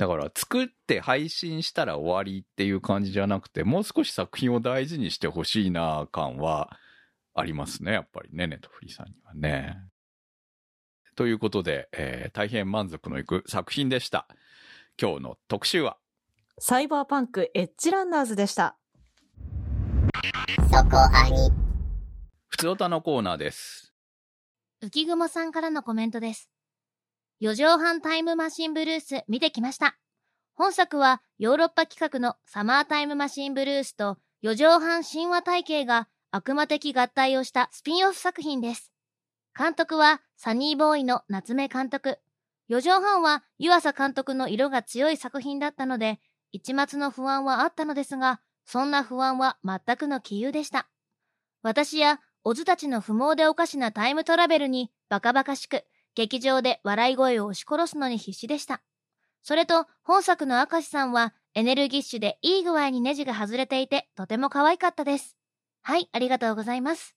[0.00, 6.70] だから作って配信したら終わりっていう感じじゃなくてもう少し作品を大事にしてほしいな感は
[7.34, 9.76] ありますねやっぱりねネットフリーさんにはね。
[11.16, 14.26] ということで、えー大変満足のいく作品でした。
[14.98, 15.98] 今日の特集は？
[16.58, 18.78] サイバーパンクエッジランナーズでした。
[22.48, 23.92] 普通歌のコーナーです。
[24.82, 26.49] 浮雲さんからのコメントです。
[27.42, 29.96] 四畳半タイムマシンブルース見てきました。
[30.54, 38.92] 本作はヨーロッパ企画のサマータイムマシンブルースと四畳半神話体系が悪魔的合体をしたスピンオフ作品です。
[39.58, 42.18] 監督はサニーボーイの夏目監督。
[42.68, 46.20] 四畳半は湯浅監督の色が強い作品だったので、
[46.52, 50.90] 一末の不安はあったのですが、そんな不安は全くの杞憂でした。
[51.62, 58.82] 私やオズたちの不毛でおかしなタイムトラベルにバカバカしく、劇場で笑い声を押し殺すのに必死でした。
[59.42, 65.36] それと、本作の明石さんはエネルギッシュでいい具合にネジが外れていて、とても可愛かったです。
[65.82, 67.16] はい、ありがとうございます。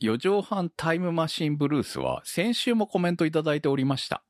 [0.00, 4.22] 4畳半タイムマシンブルースは先週もコメントいただいておりました。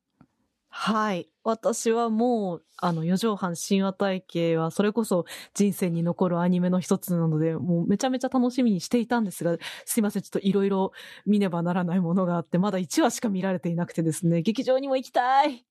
[0.72, 1.28] はい。
[1.42, 10.92] 私はもう、あの、四畳半神話体系は、それこそ人生に残るアニメの一つなので、もうめちゃめちゃ楽しみにしていたんですが、すいません、ちょっといろいろ
[11.26, 15.66] 見ねばならないものがあって、まだ1話しか見られていなくてですね、劇場にも行きたい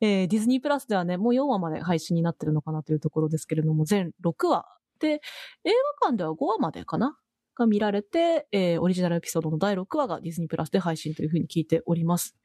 [0.00, 4.66] えーディズニープラスではね、もう4話まで配信になってるのかなというところですけれども、全6話
[5.00, 5.20] で、
[5.64, 7.18] 映画館では5話までかな？
[7.56, 12.36] が見られて、えーオリジナルエピソードの第6話がディズニープラスで配信というふうに聞いております。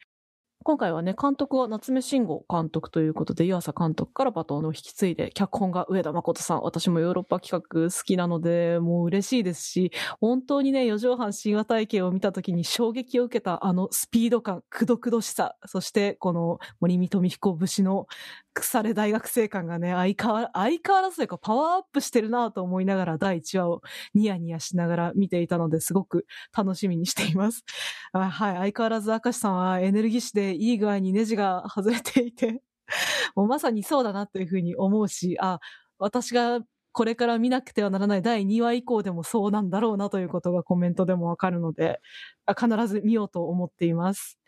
[0.68, 6.62] 今回はね、監督は夏目慎吾監督ということで、湯浅監督からバトンを引き継いで、脚本が上田誠さん。
[6.62, 18.08] 私もヨーロッパ企画好きなので、もう嬉しいですし、本当にね、四畳半神話体系を見た時に衝撃を受けたあのスピード感、くどくどしさ、そしてこの森見富彦節の
[18.56, 23.82] 腐れ大学生感がね、相変わら相変わらずというかパワーアップしてるなと思いながら第1話を
[24.14, 26.26] ニヤニヤしながら見ていたのですごく
[26.58, 27.66] 楽しみにしています。
[28.14, 32.62] はい、相変わらず明石さんはエネルギッシュでいい具合にネジが外れていて、
[33.36, 35.60] もうまさにそうだなというふうに思うし、あ、
[35.98, 42.00] 私がこれから見なくてはならない第2話以降でもそうなんだろうなということがコメントでもわかるので、
[42.46, 44.40] あ必ず見ようと思っています。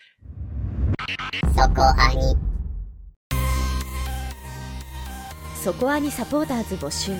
[5.62, 7.12] そこアニサポーターズ募集。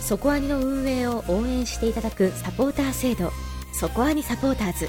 [0.00, 3.30] そこアニの運営を応援していただくサポーター制度。
[3.72, 4.88] そこアニサポーターズ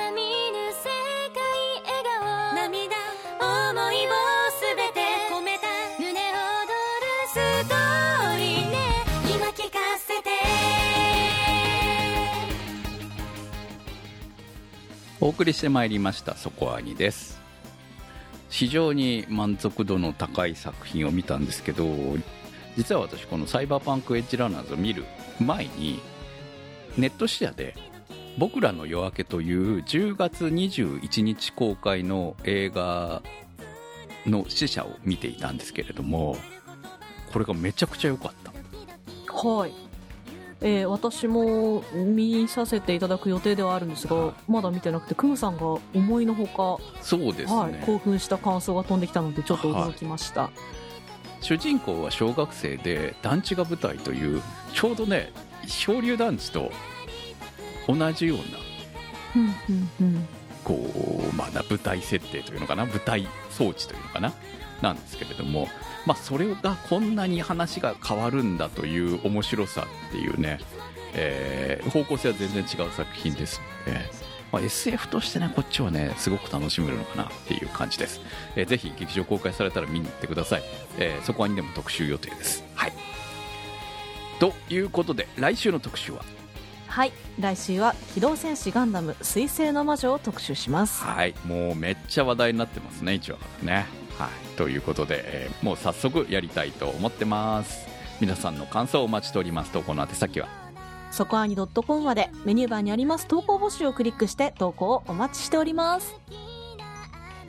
[15.23, 17.39] お送りしてまいりました「そこアニ」です
[18.49, 21.85] 非常に満足度の高い作品を見たんですけど
[22.75, 25.05] 実は私この「サイバーパンク・エッジ・ランナーズ」を見る
[25.39, 25.99] 前に
[26.97, 27.75] ネット視野で
[28.39, 33.21] 「僕らの夜明け」という10月21日公開の映画
[34.25, 36.35] の試写を見ていたんですけれども
[37.31, 38.51] これがめちゃくちゃ良かった
[39.47, 39.90] はい。
[40.61, 50.51] えー私も見させていただく予定ではあるんですが、まだ見てなくて、クムさんが思いのほか、そうですね、はい、興奮した感想が飛んできたので、ちょっと驚きました。
[51.41, 54.41] 主人公は小学生で団地が舞台という
[54.73, 55.31] ちょうどね
[55.67, 56.71] 漂流団地と
[57.87, 58.43] 同じような
[59.35, 60.27] うんうんうん。
[60.63, 64.33] こう、まあ、な舞台設定というのかな舞台装置というのかな
[64.81, 65.67] なんですけれども、
[66.05, 70.59] まあ、それがこんなに話が変わるんだという面白さっていうね、
[71.13, 73.99] えー方向性は全然違う作品ですので、
[74.51, 78.19] まあ、SF としてねこっちはねすごく楽しめるのかなっていう感じです、
[78.55, 80.63] えーぜひ劇場公開されたら見に行ってください、
[80.97, 82.63] えーそこはにでも特集予定です。
[82.75, 82.93] はい。
[84.39, 86.23] ということで来週の特集は？
[86.87, 87.13] はい。
[87.39, 91.03] 来週は「機動戦士ガンダム水星の魔女」を特集します。
[91.03, 91.35] はい。
[91.45, 93.85] もうめっちゃ話題になってますね一話からね
[94.21, 94.57] はい。
[94.57, 97.87] ということで、えーもう早速やりたいと思ってます。
[98.19, 99.71] 皆さんの感想をお待ちしております。
[99.71, 100.47] とこの宛先は？
[101.11, 102.29] そこアニ .com まで。
[102.45, 103.27] メニューバーにあります。
[103.27, 106.15] 投稿募集をクリックして投稿をお待ちしております。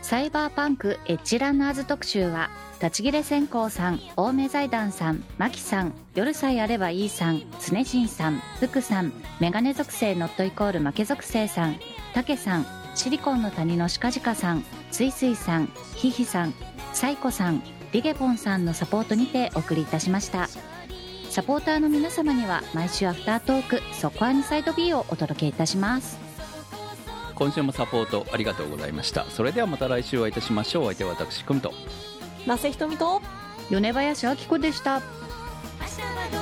[0.00, 2.50] サイバーパンクエッジランナーズ特集は、
[2.82, 11.76] 立ち切れ線香さん、青梅財団さん、マキさん、夜さえあればいいさん、常人さん、福さん、メガネ属性ノットイコール負け属性さん、
[12.14, 16.54] タケさん、シリコンの谷のシカジカさん、スイスイさん、ヒヒさん、
[16.92, 17.62] サイコさん、
[17.92, 20.48] リゲポンさんのサポートにてお送りいたしました。
[21.30, 26.18] サポーターの皆様には毎週アフタートーク、そこアニサイド B をお届けいたします。
[27.34, 31.72] 今週もサポートありがとうございましたそれではまた来週お会いいたしましょうお相手は私くんと
[32.46, 33.20] 那瀬ひとみと
[33.70, 35.00] 米林明子でした。
[35.80, 36.41] 明日は